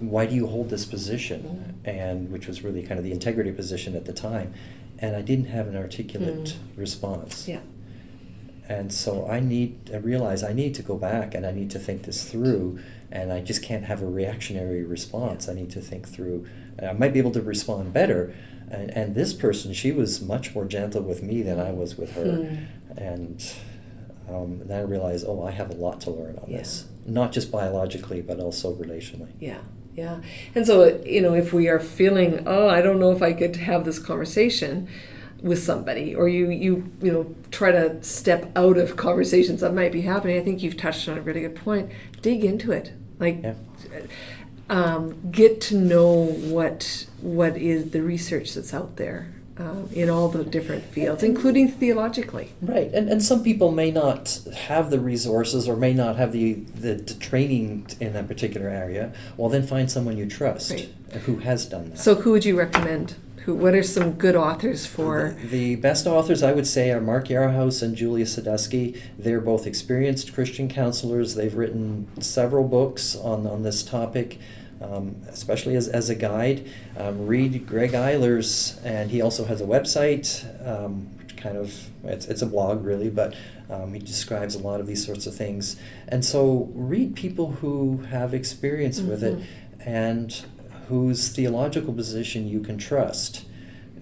why 0.00 0.26
do 0.26 0.34
you 0.34 0.46
hold 0.46 0.70
this 0.70 0.84
position? 0.84 1.74
And 1.84 2.30
which 2.30 2.46
was 2.46 2.62
really 2.62 2.82
kind 2.82 2.98
of 2.98 3.04
the 3.04 3.12
integrity 3.12 3.52
position 3.52 3.94
at 3.96 4.04
the 4.04 4.12
time. 4.12 4.54
And 5.00 5.14
i 5.16 5.22
didn't 5.22 5.46
have 5.46 5.66
an 5.68 5.76
articulate 5.76 6.44
Mm. 6.44 6.54
response. 6.76 7.46
Yeah. 7.48 7.60
and 8.68 8.92
so 8.92 9.26
i 9.28 9.40
need 9.40 9.90
i 9.94 9.96
realize 9.96 10.42
i 10.42 10.52
need 10.52 10.74
to 10.74 10.82
go 10.82 10.96
back 10.96 11.34
and 11.34 11.46
i 11.46 11.50
need 11.50 11.70
to 11.70 11.78
think 11.78 12.02
this 12.02 12.24
through. 12.30 12.78
And 13.10 13.32
i 13.32 13.40
just 13.40 13.62
can't 13.62 13.84
have 13.84 14.02
a 14.02 14.06
reactionary 14.06 14.82
response. 14.84 15.48
I 15.48 15.54
need 15.54 15.70
to 15.70 15.80
think 15.80 16.06
through 16.08 16.46
i 16.82 16.92
might 16.92 17.12
be 17.12 17.18
able 17.18 17.32
to 17.32 17.42
respond 17.42 17.92
better. 17.92 18.34
And, 18.70 18.90
and 18.90 19.14
this 19.14 19.32
person 19.32 19.72
she 19.72 19.90
was 19.92 20.20
much 20.20 20.54
more 20.54 20.64
gentle 20.66 21.02
with 21.02 21.22
me 21.22 21.42
than 21.42 21.58
i 21.58 21.70
was 21.70 21.96
with 21.96 22.12
her. 22.14 22.24
Mm. 22.24 22.66
and 22.96 23.52
um, 24.28 24.60
then 24.66 24.78
i 24.78 24.82
realized 24.82 25.24
oh 25.26 25.42
i 25.42 25.50
have 25.52 25.70
a 25.70 25.74
lot 25.86 26.00
to 26.02 26.10
learn 26.10 26.36
on 26.42 26.50
Yeah. 26.50 26.58
this. 26.58 26.86
Not 27.06 27.32
just 27.32 27.50
biologically 27.50 28.20
but 28.20 28.38
also 28.40 28.74
relationally. 28.74 29.32
Yeah, 29.40 29.60
yeah. 29.98 30.20
And 30.54 30.64
so, 30.64 31.02
you 31.04 31.20
know, 31.20 31.34
if 31.34 31.52
we 31.52 31.68
are 31.68 31.80
feeling, 31.80 32.44
oh, 32.46 32.68
I 32.68 32.80
don't 32.80 33.00
know 33.00 33.10
if 33.10 33.20
I 33.20 33.32
could 33.32 33.56
have 33.56 33.84
this 33.84 33.98
conversation 33.98 34.88
with 35.42 35.60
somebody, 35.60 36.14
or 36.14 36.28
you, 36.28 36.50
you, 36.50 36.90
you 37.02 37.12
know, 37.12 37.34
try 37.50 37.72
to 37.72 38.00
step 38.02 38.50
out 38.56 38.78
of 38.78 38.96
conversations 38.96 39.60
that 39.60 39.74
might 39.74 39.90
be 39.92 40.02
happening, 40.02 40.38
I 40.40 40.44
think 40.44 40.62
you've 40.62 40.76
touched 40.76 41.08
on 41.08 41.18
a 41.18 41.20
really 41.20 41.40
good 41.40 41.56
point. 41.56 41.90
Dig 42.22 42.44
into 42.44 42.70
it. 42.70 42.92
Like, 43.18 43.42
Yeah. 43.42 43.54
um, 44.70 45.30
get 45.32 45.60
to 45.62 45.76
know 45.76 46.12
what 46.56 47.06
what 47.20 47.56
is 47.56 47.90
the 47.90 48.02
research 48.02 48.54
that's 48.54 48.72
out 48.72 48.96
there 48.96 49.32
um, 49.58 49.88
in 49.92 50.08
all 50.08 50.28
the 50.28 50.44
different 50.44 50.84
fields, 50.84 51.22
including 51.22 51.68
theologically. 51.68 52.52
Right, 52.62 52.90
and, 52.92 53.08
and 53.08 53.22
some 53.22 53.42
people 53.42 53.72
may 53.72 53.90
not 53.90 54.40
have 54.56 54.90
the 54.90 55.00
resources 55.00 55.68
or 55.68 55.76
may 55.76 55.92
not 55.94 56.16
have 56.16 56.32
the, 56.32 56.54
the, 56.54 56.94
the 56.94 57.14
training 57.14 57.86
in 58.00 58.12
that 58.12 58.28
particular 58.28 58.68
area. 58.68 59.12
Well, 59.36 59.48
then 59.48 59.66
find 59.66 59.90
someone 59.90 60.16
you 60.16 60.26
trust 60.26 60.70
Right. 60.70 60.88
who 61.24 61.38
has 61.38 61.66
done 61.66 61.90
that. 61.90 61.98
So, 61.98 62.14
who 62.16 62.32
would 62.32 62.44
you 62.44 62.58
recommend? 62.58 63.16
Who? 63.44 63.54
What 63.54 63.74
are 63.74 63.82
some 63.82 64.12
good 64.12 64.36
authors 64.36 64.84
for? 64.86 65.34
The, 65.40 65.46
the 65.48 65.76
best 65.76 66.06
authors 66.06 66.42
I 66.42 66.52
would 66.52 66.66
say 66.66 66.90
are 66.90 67.00
Mark 67.00 67.28
Yarhouse 67.28 67.82
and 67.82 67.96
Julia 67.96 68.26
Sadusky. 68.26 69.00
They're 69.18 69.40
both 69.40 69.66
experienced 69.66 70.34
Christian 70.34 70.68
counselors. 70.68 71.34
They've 71.34 71.54
written 71.54 72.08
several 72.20 72.64
books 72.68 73.16
on, 73.16 73.46
on 73.46 73.62
this 73.62 73.82
topic, 73.82 74.38
um, 74.80 75.16
especially 75.28 75.76
as, 75.76 75.88
as 75.88 76.08
a 76.10 76.14
guide. 76.14 76.68
Um, 76.96 77.26
read 77.26 77.66
Greg 77.66 77.92
Eilers, 77.92 78.78
and 78.84 79.10
he 79.10 79.20
also 79.20 79.44
has 79.44 79.60
a 79.60 79.64
website, 79.64 80.44
um, 80.66 81.08
which 81.18 81.36
kind 81.36 81.56
of, 81.56 81.90
it's, 82.04 82.26
it's 82.26 82.42
a 82.42 82.46
blog 82.46 82.84
really, 82.84 83.10
but 83.10 83.34
um, 83.70 83.92
he 83.92 84.00
describes 84.00 84.54
a 84.54 84.58
lot 84.58 84.80
of 84.80 84.86
these 84.86 85.04
sorts 85.04 85.26
of 85.26 85.34
things. 85.34 85.76
And 86.08 86.24
so 86.24 86.70
read 86.74 87.14
people 87.16 87.52
who 87.52 87.98
have 88.10 88.32
experience 88.34 89.00
with 89.00 89.22
it 89.22 89.38
Mhm. 89.38 89.44
and 89.86 90.42
whose 90.88 91.28
theological 91.28 91.92
position 91.92 92.48
you 92.48 92.60
can 92.60 92.78
trust. 92.78 93.44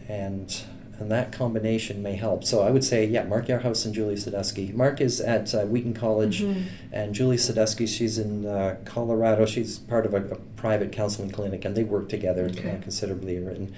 And 0.08 0.56
and 0.98 1.10
that 1.10 1.30
combination 1.32 2.02
may 2.02 2.16
help. 2.16 2.42
So 2.44 2.62
I 2.62 2.70
would 2.70 2.82
say, 2.84 3.04
yeah, 3.04 3.24
Mark 3.24 3.46
Yarhouse 3.48 3.84
and 3.84 3.94
Julie 3.94 4.14
Sadusky. 4.14 4.72
Mark 4.72 5.00
is 5.00 5.20
at 5.20 5.54
uh, 5.54 5.64
Wheaton 5.66 5.92
College, 5.94 6.42
Mhm. 6.42 6.62
and 6.92 7.14
Julie 7.14 7.36
Sadusky, 7.36 7.86
she's 7.86 8.18
in 8.18 8.46
uh, 8.46 8.76
Colorado. 8.84 9.44
She's 9.46 9.78
part 9.78 10.06
of 10.06 10.14
a, 10.14 10.18
a 10.24 10.36
private 10.56 10.92
counseling 10.92 11.30
clinic, 11.30 11.64
and 11.64 11.76
they 11.76 11.84
work 11.84 12.08
together 12.08 12.44
Okay. 12.46 12.70
uh, 12.70 12.78
considerably. 12.82 13.38
Written. 13.38 13.72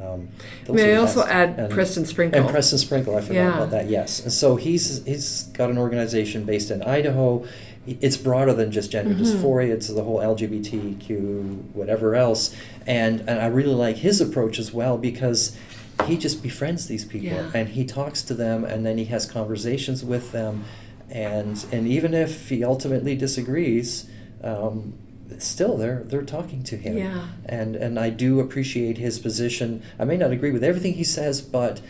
Um, 0.00 0.28
May 0.70 0.92
I 0.94 0.96
also 0.98 1.20
best. 1.22 1.32
add 1.34 1.58
And- 1.58 1.70
Preston 1.72 2.04
Sprinkle? 2.04 2.40
and 2.40 2.48
Preston 2.50 2.78
Sprinkle, 2.78 3.16
I 3.16 3.20
forgot 3.20 3.34
Yeah. 3.34 3.56
about 3.56 3.70
that. 3.72 3.88
Yes, 3.88 4.20
and 4.22 4.32
so 4.32 4.56
he's 4.56 5.02
he's 5.04 5.44
got 5.54 5.70
an 5.70 5.78
organization 5.78 6.44
based 6.44 6.70
in 6.70 6.82
Idaho. 6.82 7.44
It's 7.86 8.18
broader 8.18 8.52
than 8.52 8.70
just 8.70 8.90
gender 8.92 9.14
Mhm. 9.14 9.20
dysphoria. 9.20 9.70
It's 9.70 9.88
the 9.88 10.02
whole 10.04 10.20
LGBTQ 10.20 11.64
whatever 11.72 12.14
else, 12.14 12.54
and 12.86 13.20
and 13.26 13.40
I 13.40 13.46
really 13.46 13.74
like 13.74 13.96
his 13.96 14.20
approach 14.20 14.58
as 14.58 14.72
well 14.72 14.98
because 14.98 15.56
he 16.06 16.16
just 16.16 16.42
befriends 16.42 16.86
these 16.86 17.04
people 17.04 17.28
Yeah. 17.28 17.50
and 17.54 17.68
he 17.70 17.84
talks 17.84 18.22
to 18.22 18.34
them 18.34 18.64
and 18.64 18.84
then 18.86 18.98
he 18.98 19.06
has 19.06 19.26
conversations 19.26 20.04
with 20.04 20.32
them, 20.32 20.64
and 21.10 21.64
and 21.72 21.86
even 21.88 22.14
if 22.14 22.48
he 22.48 22.62
ultimately 22.64 23.16
disagrees. 23.16 24.08
Um, 24.42 24.94
Still, 25.36 25.76
they're 25.76 26.04
they're 26.06 26.22
talking 26.22 26.62
to 26.64 26.76
him, 26.78 26.96
Yeah. 26.96 27.26
and 27.44 27.76
and 27.76 27.98
I 27.98 28.08
do 28.08 28.40
appreciate 28.40 28.96
his 28.96 29.18
position. 29.18 29.82
I 29.98 30.04
may 30.06 30.16
not 30.16 30.30
agree 30.30 30.50
with 30.50 30.64
everything 30.64 30.94
he 30.94 31.04
says, 31.04 31.42
but 31.42 31.82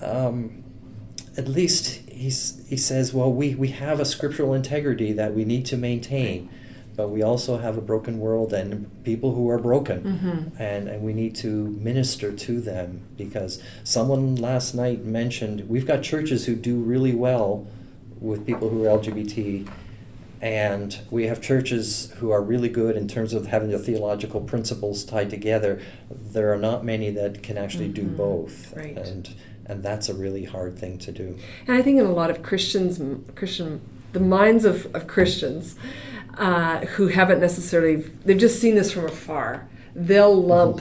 um, 0.00 0.62
at 1.36 1.48
least 1.48 2.08
he's, 2.08 2.64
he 2.68 2.76
says, 2.76 3.12
well, 3.12 3.32
we, 3.32 3.56
we 3.56 3.68
have 3.68 3.98
a 3.98 4.04
scriptural 4.04 4.54
integrity 4.54 5.12
that 5.12 5.34
we 5.34 5.44
need 5.44 5.66
to 5.66 5.76
maintain, 5.76 6.48
but 6.96 7.08
we 7.08 7.22
also 7.22 7.58
have 7.58 7.76
a 7.76 7.80
broken 7.80 8.18
world 8.18 8.52
and 8.52 8.88
people 9.04 9.34
who 9.34 9.50
are 9.50 9.58
broken. 9.58 10.02
Mm-hmm. 10.02 10.62
And, 10.62 10.88
and 10.88 11.02
we 11.02 11.12
need 11.12 11.34
to 11.36 11.48
minister 11.48 12.32
to 12.32 12.60
them 12.60 13.02
because 13.16 13.62
someone 13.82 14.36
last 14.36 14.74
night 14.74 15.04
mentioned 15.04 15.68
we've 15.68 15.86
got 15.86 16.02
churches 16.02 16.46
who 16.46 16.54
do 16.54 16.76
really 16.76 17.14
well 17.14 17.66
with 18.20 18.46
people 18.46 18.68
who 18.68 18.84
are 18.84 18.98
LGBT. 18.98 19.68
And 20.40 20.98
we 21.10 21.26
have 21.26 21.40
churches 21.40 22.12
who 22.18 22.30
are 22.30 22.42
really 22.42 22.68
good 22.68 22.96
in 22.96 23.08
terms 23.08 23.32
of 23.32 23.46
having 23.46 23.70
the 23.70 23.78
theological 23.78 24.42
principles 24.42 25.04
tied 25.04 25.30
together. 25.30 25.80
There 26.10 26.52
are 26.52 26.58
not 26.58 26.84
many 26.84 27.10
that 27.10 27.42
can 27.42 27.56
actually 27.56 27.88
do 27.88 28.02
Mhm. 28.04 28.16
both. 28.16 28.76
Right. 28.76 28.96
And, 28.96 29.30
and 29.64 29.82
that's 29.82 30.08
a 30.10 30.14
really 30.14 30.44
hard 30.44 30.78
thing 30.78 30.98
to 30.98 31.12
do. 31.12 31.36
And 31.66 31.76
I 31.76 31.82
think 31.82 31.98
in 31.98 32.04
a 32.04 32.12
lot 32.12 32.30
of 32.30 32.42
Christians, 32.42 33.00
Christian, 33.34 33.80
the 34.12 34.20
minds 34.20 34.64
of, 34.66 34.94
of 34.94 35.06
Christians 35.06 35.76
uh, 36.38 36.80
who 36.86 37.08
haven't 37.08 37.40
necessarily, 37.40 37.96
they've 37.96 38.38
just 38.38 38.60
seen 38.60 38.74
this 38.74 38.92
from 38.92 39.04
afar. 39.06 39.68
They'll 39.94 40.34
lump 40.34 40.80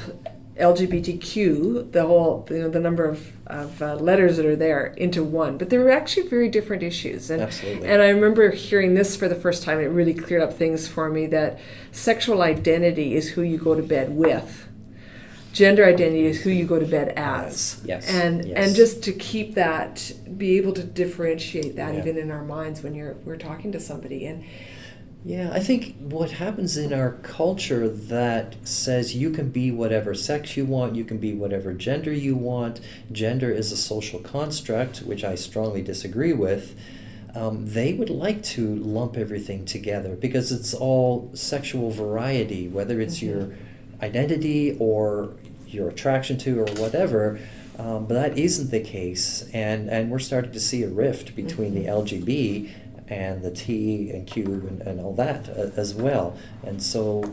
LGBTQ, 0.59 1.91
the 1.91 2.05
whole, 2.05 2.47
you 2.49 2.59
know, 2.59 2.69
the 2.69 2.79
number 2.79 3.05
of, 3.05 3.31
of 3.47 3.81
uh, 3.81 3.95
letters 3.95 4.37
that 4.37 4.45
are 4.45 4.55
there, 4.55 4.87
into 4.97 5.23
one. 5.23 5.57
But 5.57 5.69
they're 5.69 5.91
actually 5.91 6.27
very 6.27 6.49
different 6.49 6.83
issues. 6.83 7.29
And, 7.29 7.41
Absolutely. 7.41 7.87
and 7.87 8.01
I 8.01 8.09
remember 8.09 8.51
hearing 8.51 8.93
this 8.93 9.15
for 9.15 9.27
the 9.27 9.35
first 9.35 9.63
time. 9.63 9.79
It 9.79 9.85
really 9.85 10.13
cleared 10.13 10.41
up 10.41 10.53
things 10.53 10.87
for 10.87 11.09
me 11.09 11.25
that 11.27 11.59
sexual 11.91 12.41
identity 12.41 13.15
is 13.15 13.29
who 13.29 13.41
you 13.41 13.57
go 13.57 13.75
to 13.75 13.83
bed 13.83 14.15
with. 14.15 14.67
Gender 15.53 15.85
identity 15.85 16.25
is 16.25 16.41
who 16.41 16.49
you 16.49 16.65
go 16.65 16.79
to 16.79 16.85
bed 16.85 17.09
as. 17.15 17.79
Yes, 17.85 18.09
And 18.09 18.43
yes. 18.43 18.57
and 18.57 18.75
just 18.75 19.03
to 19.03 19.11
keep 19.11 19.53
that, 19.53 20.11
be 20.35 20.57
able 20.57 20.73
to 20.73 20.83
differentiate 20.83 21.75
that 21.75 21.93
Yeah. 21.93 21.99
even 21.99 22.17
in 22.17 22.31
our 22.31 22.43
minds 22.43 22.81
when 22.81 22.95
you're 22.95 23.13
we're 23.23 23.37
talking 23.37 23.71
to 23.71 23.79
somebody. 23.79 24.25
And 24.25 24.43
Yeah, 25.25 25.51
I 25.53 25.61
think 25.61 25.95
what 25.99 26.31
happens 26.31 26.75
in 26.75 26.91
our 26.91 27.13
culture 27.23 27.87
that 27.87 28.55
says 28.67 29.15
you 29.15 29.29
can 29.29 29.51
be 29.51 29.71
whatever 29.71 30.13
sex 30.13 30.57
you 30.57 30.65
want, 30.65 30.95
you 30.95 31.05
can 31.05 31.17
be 31.17 31.33
whatever 31.33 31.71
gender 31.73 32.11
you 32.11 32.35
want, 32.35 32.81
gender 33.09 33.49
is 33.49 33.71
a 33.71 33.77
social 33.77 34.19
construct, 34.19 34.97
which 34.99 35.23
I 35.23 35.35
strongly 35.35 35.81
disagree 35.81 36.33
with. 36.33 36.77
Um, 37.33 37.67
they 37.67 37.93
would 37.93 38.09
like 38.09 38.43
to 38.43 38.75
lump 38.75 39.15
everything 39.15 39.63
together 39.63 40.17
because 40.17 40.51
it's 40.51 40.73
all 40.73 41.31
sexual 41.33 41.89
variety, 41.89 42.67
whether 42.67 42.99
it's 42.99 43.21
your 43.21 43.55
identity 44.01 44.75
or 44.77 45.35
your 45.65 45.87
attraction 45.87 46.37
to 46.39 46.59
or 46.59 46.67
whatever. 46.73 47.39
Um, 47.79 48.05
but 48.05 48.13
that 48.13 48.37
isn't 48.37 48.69
the 48.69 48.81
case, 48.81 49.49
and, 49.51 49.89
and 49.89 50.11
we're 50.11 50.19
starting 50.19 50.51
to 50.51 50.59
see 50.59 50.83
a 50.83 50.89
rift 50.89 51.35
between 51.35 51.73
the 51.73 51.85
LGB 51.85 52.69
and 53.07 53.41
the 53.43 53.51
T 53.51 54.09
and 54.11 54.25
Q 54.27 54.45
and, 54.67 54.81
and 54.81 54.99
all 55.01 55.13
that 55.15 55.49
uh, 55.49 55.71
as 55.75 55.93
well. 55.93 56.37
And 56.65 56.81
so 56.81 57.23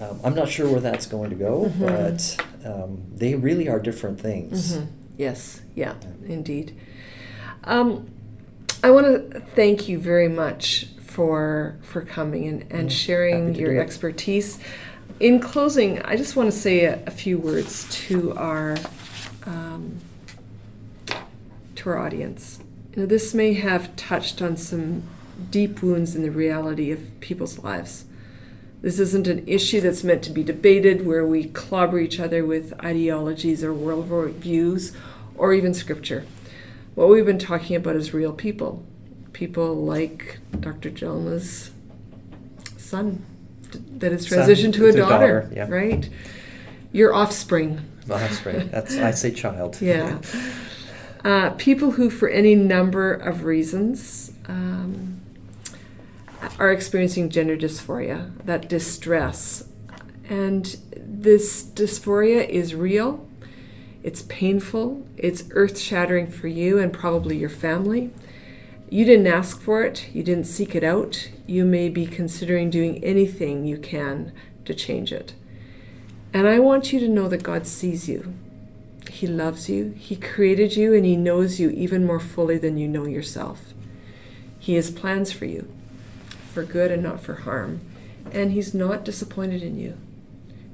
um, 0.00 0.20
I'm 0.24 0.34
not 0.34 0.48
sure 0.48 0.70
where 0.70 0.80
that's 0.80 1.06
going 1.06 1.30
to 1.30 1.36
go, 1.36 1.66
Mhm. 1.66 1.80
but 1.80 2.46
um, 2.66 3.02
they 3.14 3.34
really 3.34 3.68
are 3.68 3.78
different 3.80 4.20
things. 4.20 4.76
Mhm. 4.76 4.86
yes, 5.18 5.60
yeah, 5.74 5.94
indeed. 6.26 6.74
Um, 7.64 8.08
I 8.82 8.90
want 8.90 9.06
to 9.32 9.40
thank 9.54 9.88
you 9.88 9.98
very 9.98 10.28
much 10.28 10.86
for 11.04 11.76
for 11.82 12.00
coming 12.02 12.46
and, 12.48 12.64
and 12.70 12.88
Mm, 12.88 12.92
sharing 12.92 13.54
your 13.54 13.78
expertise. 13.78 14.58
In 15.18 15.38
closing, 15.40 16.00
I 16.02 16.16
just 16.16 16.34
want 16.36 16.50
to 16.50 16.56
say 16.56 16.84
a, 16.84 16.98
a 17.06 17.10
few 17.10 17.36
words 17.36 17.84
to 18.08 18.32
our 18.36 18.76
um, 19.46 19.96
to 21.76 21.88
our 21.90 21.98
audience. 21.98 22.60
You 22.92 23.02
know, 23.02 23.06
this 23.06 23.34
may 23.34 23.54
have 23.54 23.94
touched 23.96 24.42
on 24.42 24.56
some 24.56 25.04
deep 25.50 25.82
wounds 25.82 26.16
in 26.16 26.22
the 26.22 26.30
reality 26.30 26.90
of 26.90 27.20
people's 27.20 27.58
lives. 27.58 28.04
This 28.82 28.98
isn't 28.98 29.28
an 29.28 29.46
issue 29.46 29.80
that's 29.80 30.02
meant 30.02 30.22
to 30.24 30.30
be 30.30 30.42
debated 30.42 31.06
where 31.06 31.24
we 31.24 31.44
clobber 31.44 31.98
each 31.98 32.18
other 32.18 32.44
with 32.44 32.72
ideologies 32.82 33.62
or 33.62 33.72
worldviews 33.72 34.96
or 35.36 35.52
even 35.52 35.74
scripture. 35.74 36.24
What 36.94 37.08
we've 37.08 37.26
been 37.26 37.38
talking 37.38 37.76
about 37.76 37.96
is 37.96 38.12
real 38.12 38.32
people. 38.32 38.82
People 39.32 39.76
like 39.76 40.38
Dr. 40.58 40.90
Jelsma's 40.90 41.70
son 42.76 43.24
that 43.98 44.12
has 44.12 44.28
Son, 44.28 44.38
transitioned 44.38 44.74
to 44.74 44.86
a 44.86 44.92
daughter, 44.92 45.42
daughter, 45.42 45.50
yeah. 45.54 45.68
right? 45.68 46.08
Your 46.92 47.14
offspring. 47.14 47.80
That's 48.06 48.44
right. 48.44 48.70
That's 48.70 48.96
I 48.96 49.12
say 49.12 49.30
child. 49.30 49.80
Yeah. 49.80 50.18
Uh, 51.24 51.50
people 51.50 51.92
who, 51.92 52.08
for 52.08 52.28
any 52.28 52.54
number 52.54 53.12
of 53.12 53.44
reasons, 53.44 54.32
um, 54.48 55.20
are 56.58 56.72
experiencing 56.72 57.28
gender 57.28 57.56
dysphoria, 57.56 58.32
that 58.44 58.68
distress. 58.68 59.68
And 60.28 60.76
this 60.96 61.62
dysphoria 61.62 62.48
is 62.48 62.74
real, 62.74 63.26
it's 64.02 64.22
painful, 64.22 65.06
it's 65.16 65.44
earth 65.50 65.78
shattering 65.78 66.30
for 66.30 66.48
you 66.48 66.78
and 66.78 66.92
probably 66.92 67.36
your 67.36 67.50
family. 67.50 68.10
You 68.88 69.04
didn't 69.04 69.26
ask 69.26 69.60
for 69.60 69.82
it, 69.82 70.08
you 70.14 70.22
didn't 70.22 70.44
seek 70.44 70.74
it 70.74 70.82
out. 70.82 71.30
You 71.46 71.64
may 71.64 71.88
be 71.88 72.06
considering 72.06 72.70
doing 72.70 73.02
anything 73.04 73.66
you 73.66 73.76
can 73.76 74.32
to 74.64 74.74
change 74.74 75.12
it. 75.12 75.34
And 76.32 76.48
I 76.48 76.58
want 76.58 76.92
you 76.92 77.00
to 77.00 77.08
know 77.08 77.28
that 77.28 77.42
God 77.42 77.66
sees 77.66 78.08
you. 78.08 78.34
He 79.10 79.26
loves 79.26 79.68
you. 79.68 79.94
He 79.98 80.14
created 80.14 80.76
you 80.76 80.94
and 80.94 81.04
He 81.04 81.16
knows 81.16 81.58
you 81.58 81.70
even 81.70 82.06
more 82.06 82.20
fully 82.20 82.58
than 82.58 82.78
you 82.78 82.86
know 82.86 83.06
yourself. 83.06 83.74
He 84.58 84.74
has 84.74 84.90
plans 84.90 85.32
for 85.32 85.46
you, 85.46 85.72
for 86.52 86.62
good 86.62 86.90
and 86.90 87.02
not 87.02 87.20
for 87.20 87.34
harm. 87.34 87.80
And 88.32 88.52
He's 88.52 88.72
not 88.72 89.04
disappointed 89.04 89.62
in 89.62 89.78
you. 89.78 89.96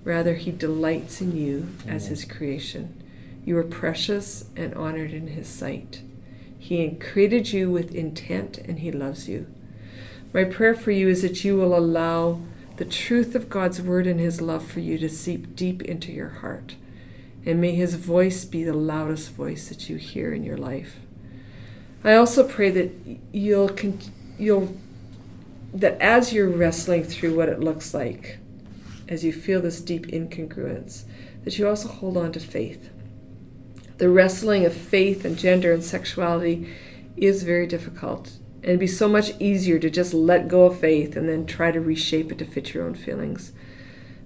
Rather, 0.05 0.35
He 0.35 0.53
delights 0.53 1.21
in 1.21 1.37
you 1.37 1.69
as 1.89 2.09
His 2.09 2.25
creation. 2.25 3.03
You 3.45 3.57
are 3.59 3.65
precious 3.65 4.45
and 4.55 4.75
honored 4.75 5.13
in 5.13 5.29
His 5.29 5.49
sight. 5.49 6.03
He 6.59 6.91
created 6.91 7.53
you 7.53 7.71
with 7.71 7.95
intent 7.95 8.59
and 8.59 8.81
He 8.81 8.93
loves 8.93 9.29
you. 9.29 9.47
My 10.35 10.45
prayer 10.45 10.75
for 10.75 10.91
you 10.91 11.09
is 11.09 11.23
that 11.23 11.45
you 11.45 11.57
will 11.57 11.77
allow 11.77 12.41
the 12.77 12.85
truth 12.85 13.35
of 13.35 13.49
God's 13.49 13.81
word 13.81 14.07
and 14.07 14.21
His 14.21 14.43
love 14.43 14.67
for 14.67 14.81
you 14.81 14.99
to 14.99 15.09
seep 15.09 15.57
deep 15.57 15.81
into 15.83 16.13
your 16.13 16.29
heart. 16.29 16.75
And 17.47 17.61
may 17.61 17.75
His 17.75 17.95
voice 17.95 18.45
be 18.45 18.65
the 18.65 18.75
loudest 18.75 19.31
voice 19.31 19.69
that 19.69 19.89
you 19.89 19.97
hear 19.97 20.35
in 20.35 20.43
your 20.43 20.59
life. 20.59 20.97
I 22.05 22.15
also 22.15 22.47
pray 22.47 22.71
that 22.71 22.93
you'll 23.33 23.71
you'll 24.39 24.77
that 25.73 26.01
as 26.01 26.33
you're 26.33 26.49
wrestling 26.49 27.05
through 27.05 27.37
what 27.37 27.49
it 27.49 27.61
looks 27.61 27.95
like, 27.95 28.39
as 29.09 29.25
you 29.25 29.33
feel 29.33 29.61
this 29.61 29.81
deep 29.81 30.07
incongruence, 30.07 31.05
that 31.45 31.59
you 31.59 31.69
also 31.69 31.89
hold 31.89 32.17
on 32.17 32.33
to 32.33 32.41
faith. 32.41 32.91
The 33.99 34.09
wrestling 34.09 34.65
of 34.67 34.75
faith 34.75 35.25
and 35.25 35.39
gender 35.39 35.73
and 35.73 35.83
sexuality 35.83 36.69
is 37.17 37.45
very 37.45 37.67
difficult. 37.67 38.33
And 38.57 38.73
it'd 38.73 38.81
be 38.81 38.87
so 38.87 39.09
much 39.09 39.33
easier 39.41 39.79
to 39.79 39.89
just 39.89 40.13
let 40.13 40.49
go 40.49 40.65
of 40.65 40.79
faith 40.79 41.17
and 41.17 41.29
then 41.29 41.47
try 41.47 41.71
to 41.71 41.81
reshape 41.81 42.33
it 42.33 42.39
to 42.39 42.45
fit 42.45 42.75
your 42.75 42.85
own 42.85 42.95
feelings. 42.95 43.53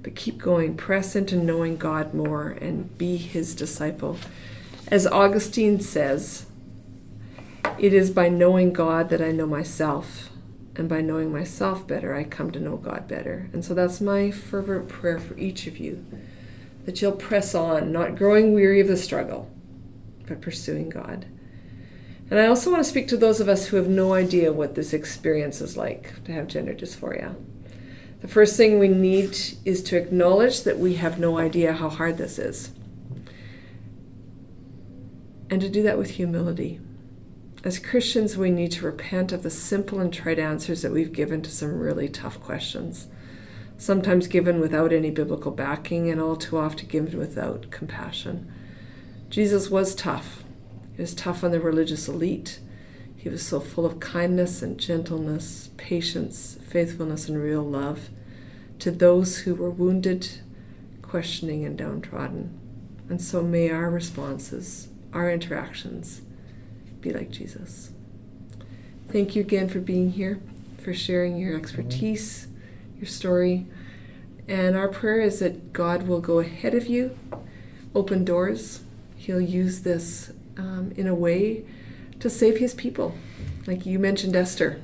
But 0.03 0.15
keep 0.15 0.39
going, 0.39 0.77
press 0.77 1.15
into 1.15 1.37
knowing 1.37 1.77
God 1.77 2.15
more 2.15 2.49
and 2.49 2.97
be 2.97 3.17
his 3.17 3.55
disciple. 3.55 4.19
As 4.89 5.07
Augustine 5.07 5.81
says, 5.81 6.47
it 7.79 7.93
is 7.93 8.11
by 8.11 8.29
knowing 8.29 8.73
God 8.73 9.09
that 9.11 9.21
I 9.21 9.31
know 9.31 9.47
myself, 9.47 10.31
and 10.77 10.89
by 10.89 11.01
knowing 11.01 11.33
myself 11.33 11.87
better, 11.87 12.15
I 12.15 12.25
come 12.25 12.51
to 12.53 12.61
know 12.61 12.77
God 12.77 13.07
better. 13.07 13.51
And 13.53 13.65
so 13.65 13.75
that's 13.75 14.01
my 14.01 14.31
fervent 14.31 14.89
prayer 14.89 15.19
for 15.19 15.37
each 15.39 15.67
of 15.67 15.79
you 15.79 16.05
that 16.85 17.03
you'll 17.03 17.13
press 17.13 17.55
on, 17.55 17.93
not 17.93 18.17
growing 18.17 18.55
weary 18.55 18.81
of 18.81 18.89
the 18.89 18.97
struggle, 18.97 19.51
but 20.27 20.41
pursuing 20.41 20.89
God. 20.89 21.27
And 22.31 22.39
I 22.39 22.47
also 22.47 22.71
want 22.71 22.83
to 22.83 22.89
speak 22.89 23.09
to 23.09 23.17
those 23.17 23.41
of 23.41 23.49
us 23.49 23.67
who 23.67 23.77
have 23.77 23.89
no 23.89 24.15
idea 24.15 24.53
what 24.53 24.75
this 24.75 24.93
experience 24.93 25.61
is 25.61 25.77
like 25.77 26.25
to 26.25 26.33
have 26.33 26.47
gender 26.47 26.73
dysphoria. 26.73 27.35
The 28.20 28.28
first 28.28 28.56
thing 28.56 28.78
we 28.78 28.88
need 28.88 29.37
is 29.64 29.83
to 29.85 29.96
acknowledge 29.96 30.62
that 30.64 30.79
we 30.79 30.94
have 30.94 31.18
no 31.18 31.38
idea 31.38 31.73
how 31.73 31.88
hard 31.88 32.18
this 32.18 32.38
is. 32.38 32.73
And 35.48 35.60
to 35.60 35.68
do 35.68 35.83
that 35.83 35.98
with 35.98 36.10
humility. 36.10 36.81
As 37.64 37.79
Christians, 37.79 38.37
we 38.37 38.50
need 38.50 38.73
to 38.73 38.87
repent 38.87 39.33
of 39.33 39.42
the 39.42 39.50
simple 39.50 40.00
and 40.00 40.12
trite 40.12 40.38
answers 40.38 40.83
that 40.83 40.92
we've 40.92 41.12
given 41.12 41.42
to 41.42 41.50
some 41.50 41.79
really 41.79 42.08
tough 42.08 42.40
questions, 42.40 43.08
sometimes 43.77 44.27
given 44.27 44.60
without 44.60 44.92
any 44.92 45.10
biblical 45.10 45.50
backing, 45.50 46.10
and 46.10 46.21
all 46.21 46.37
too 46.37 46.56
often 46.56 46.88
given 46.88 47.18
without 47.18 47.71
compassion. 47.71 48.50
Jesus 49.29 49.71
was 49.71 49.94
tough. 49.94 50.44
He 50.96 51.02
was 51.02 51.14
tough 51.14 51.42
on 51.42 51.50
the 51.50 51.60
religious 51.60 52.08
elite. 52.08 52.60
He 53.21 53.29
was 53.29 53.46
so 53.46 53.60
full 53.60 53.85
of 53.85 54.00
kindness 54.00 54.62
and 54.62 54.79
gentleness, 54.79 55.68
patience, 55.77 56.56
faithfulness, 56.66 57.29
and 57.29 57.37
real 57.37 57.62
love 57.62 58.08
to 58.79 58.90
those 58.90 59.40
who 59.40 59.54
were 59.54 59.68
wounded, 59.68 60.40
questioning, 61.02 61.66
and 61.66 61.77
downtrodden. 61.77 62.58
And 63.10 63.21
so 63.21 63.42
may 63.42 63.68
our 63.68 63.90
responses, 63.90 64.88
our 65.12 65.31
interactions, 65.31 66.23
be 67.02 67.12
like 67.12 67.31
Jesus. 67.31 67.90
Thank 69.08 69.37
you 69.37 69.42
again 69.42 69.68
for 69.68 69.81
being 69.81 70.12
here, 70.12 70.40
for 70.79 70.94
sharing 70.94 71.37
your 71.37 71.54
expertise, 71.58 72.48
your 72.96 73.06
story. 73.06 73.66
And 74.48 74.75
our 74.75 74.88
prayer 74.88 75.21
is 75.21 75.40
that 75.40 75.75
God 75.75 76.08
will 76.08 76.23
go 76.23 76.38
ahead 76.38 76.73
of 76.75 76.87
you, 76.87 77.18
open 77.94 78.25
doors. 78.25 78.81
He'll 79.16 79.42
use 79.42 79.83
this 79.83 80.33
um, 80.56 80.94
in 80.96 81.06
a 81.06 81.14
way 81.14 81.66
to 82.21 82.31
save 82.31 82.58
his 82.58 82.75
people. 82.75 83.14
Like 83.66 83.85
you 83.87 83.98
mentioned, 83.98 84.37
Esther. 84.37 84.81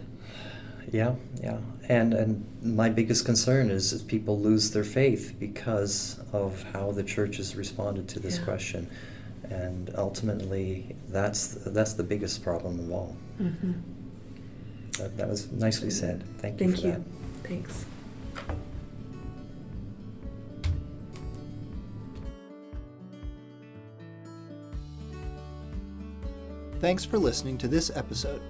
Yeah, 0.92 1.14
yeah. 1.42 1.58
And, 1.88 2.14
and 2.14 2.46
my 2.62 2.88
biggest 2.88 3.24
concern 3.24 3.70
is 3.70 3.90
that 3.92 4.08
people 4.08 4.38
lose 4.40 4.70
their 4.72 4.84
faith 4.84 5.36
because 5.38 6.20
of 6.32 6.62
how 6.72 6.90
the 6.92 7.02
church 7.04 7.36
has 7.36 7.54
responded 7.56 8.08
to 8.08 8.20
this 8.20 8.38
Yeah. 8.38 8.44
question. 8.44 8.90
And 9.48 9.92
ultimately, 9.96 10.96
that's, 11.08 11.48
that's 11.66 11.92
the 11.92 12.02
biggest 12.02 12.42
problem 12.42 12.80
of 12.80 12.90
all. 12.90 13.16
Mm-hmm. 13.40 13.72
That, 14.98 15.16
that 15.18 15.28
was 15.28 15.50
nicely 15.52 15.90
said. 15.90 16.24
Thank 16.38 16.60
you 16.60 16.66
Thank 16.68 16.80
for 16.80 16.86
you. 16.88 16.92
that. 16.92 17.48
Thanks. 17.48 17.84
Thanks 26.78 27.06
for 27.06 27.18
listening 27.18 27.56
to 27.58 27.68
this 27.68 27.90
episode. 27.94 28.42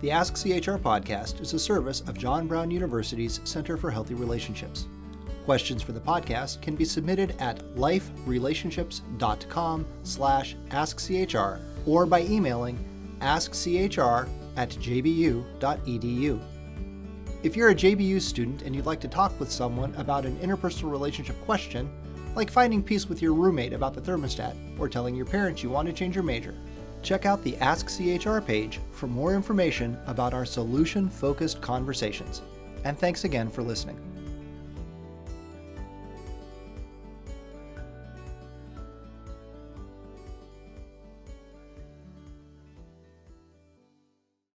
The 0.00 0.10
Ask 0.10 0.34
CHR 0.34 0.76
podcast 0.76 1.40
is 1.40 1.54
a 1.54 1.58
service 1.58 2.02
of 2.02 2.18
John 2.18 2.46
Brown 2.46 2.70
University's 2.70 3.40
Center 3.44 3.78
for 3.78 3.90
Healthy 3.90 4.14
Relationships. 4.14 4.86
Questions 5.46 5.82
for 5.82 5.92
the 5.92 6.00
podcast 6.00 6.60
can 6.60 6.76
be 6.76 6.84
submitted 6.84 7.34
at 7.38 7.60
liferelationships.com 7.76 9.86
slash 10.02 10.56
askchr 10.68 11.60
or 11.86 12.04
by 12.04 12.20
emailing 12.22 13.16
askchr 13.20 14.28
at 14.56 14.70
jbu.edu. 14.70 16.40
If 17.42 17.56
you're 17.56 17.70
a 17.70 17.74
JBU 17.74 18.20
student 18.20 18.60
and 18.62 18.76
you'd 18.76 18.84
like 18.84 19.00
to 19.00 19.08
talk 19.08 19.40
with 19.40 19.50
someone 19.50 19.94
about 19.94 20.26
an 20.26 20.36
interpersonal 20.40 20.90
relationship 20.90 21.42
question, 21.46 21.90
like 22.34 22.50
finding 22.50 22.82
peace 22.82 23.08
with 23.08 23.22
your 23.22 23.32
roommate 23.32 23.72
about 23.72 23.94
the 23.94 24.02
thermostat 24.02 24.54
or 24.78 24.86
telling 24.86 25.14
your 25.14 25.24
parents 25.24 25.62
you 25.62 25.70
want 25.70 25.88
to 25.88 25.94
change 25.94 26.14
your 26.14 26.24
major, 26.24 26.54
check 27.02 27.26
out 27.26 27.42
the 27.42 27.56
Ask 27.58 27.88
CHR 27.88 28.40
page 28.40 28.80
for 28.92 29.06
more 29.06 29.34
information 29.34 29.98
about 30.06 30.34
our 30.34 30.44
solution 30.44 31.08
focused 31.08 31.60
conversations. 31.60 32.42
And 32.84 32.98
thanks 32.98 33.24
again 33.24 33.50
for 33.50 33.62
listening. 33.62 34.09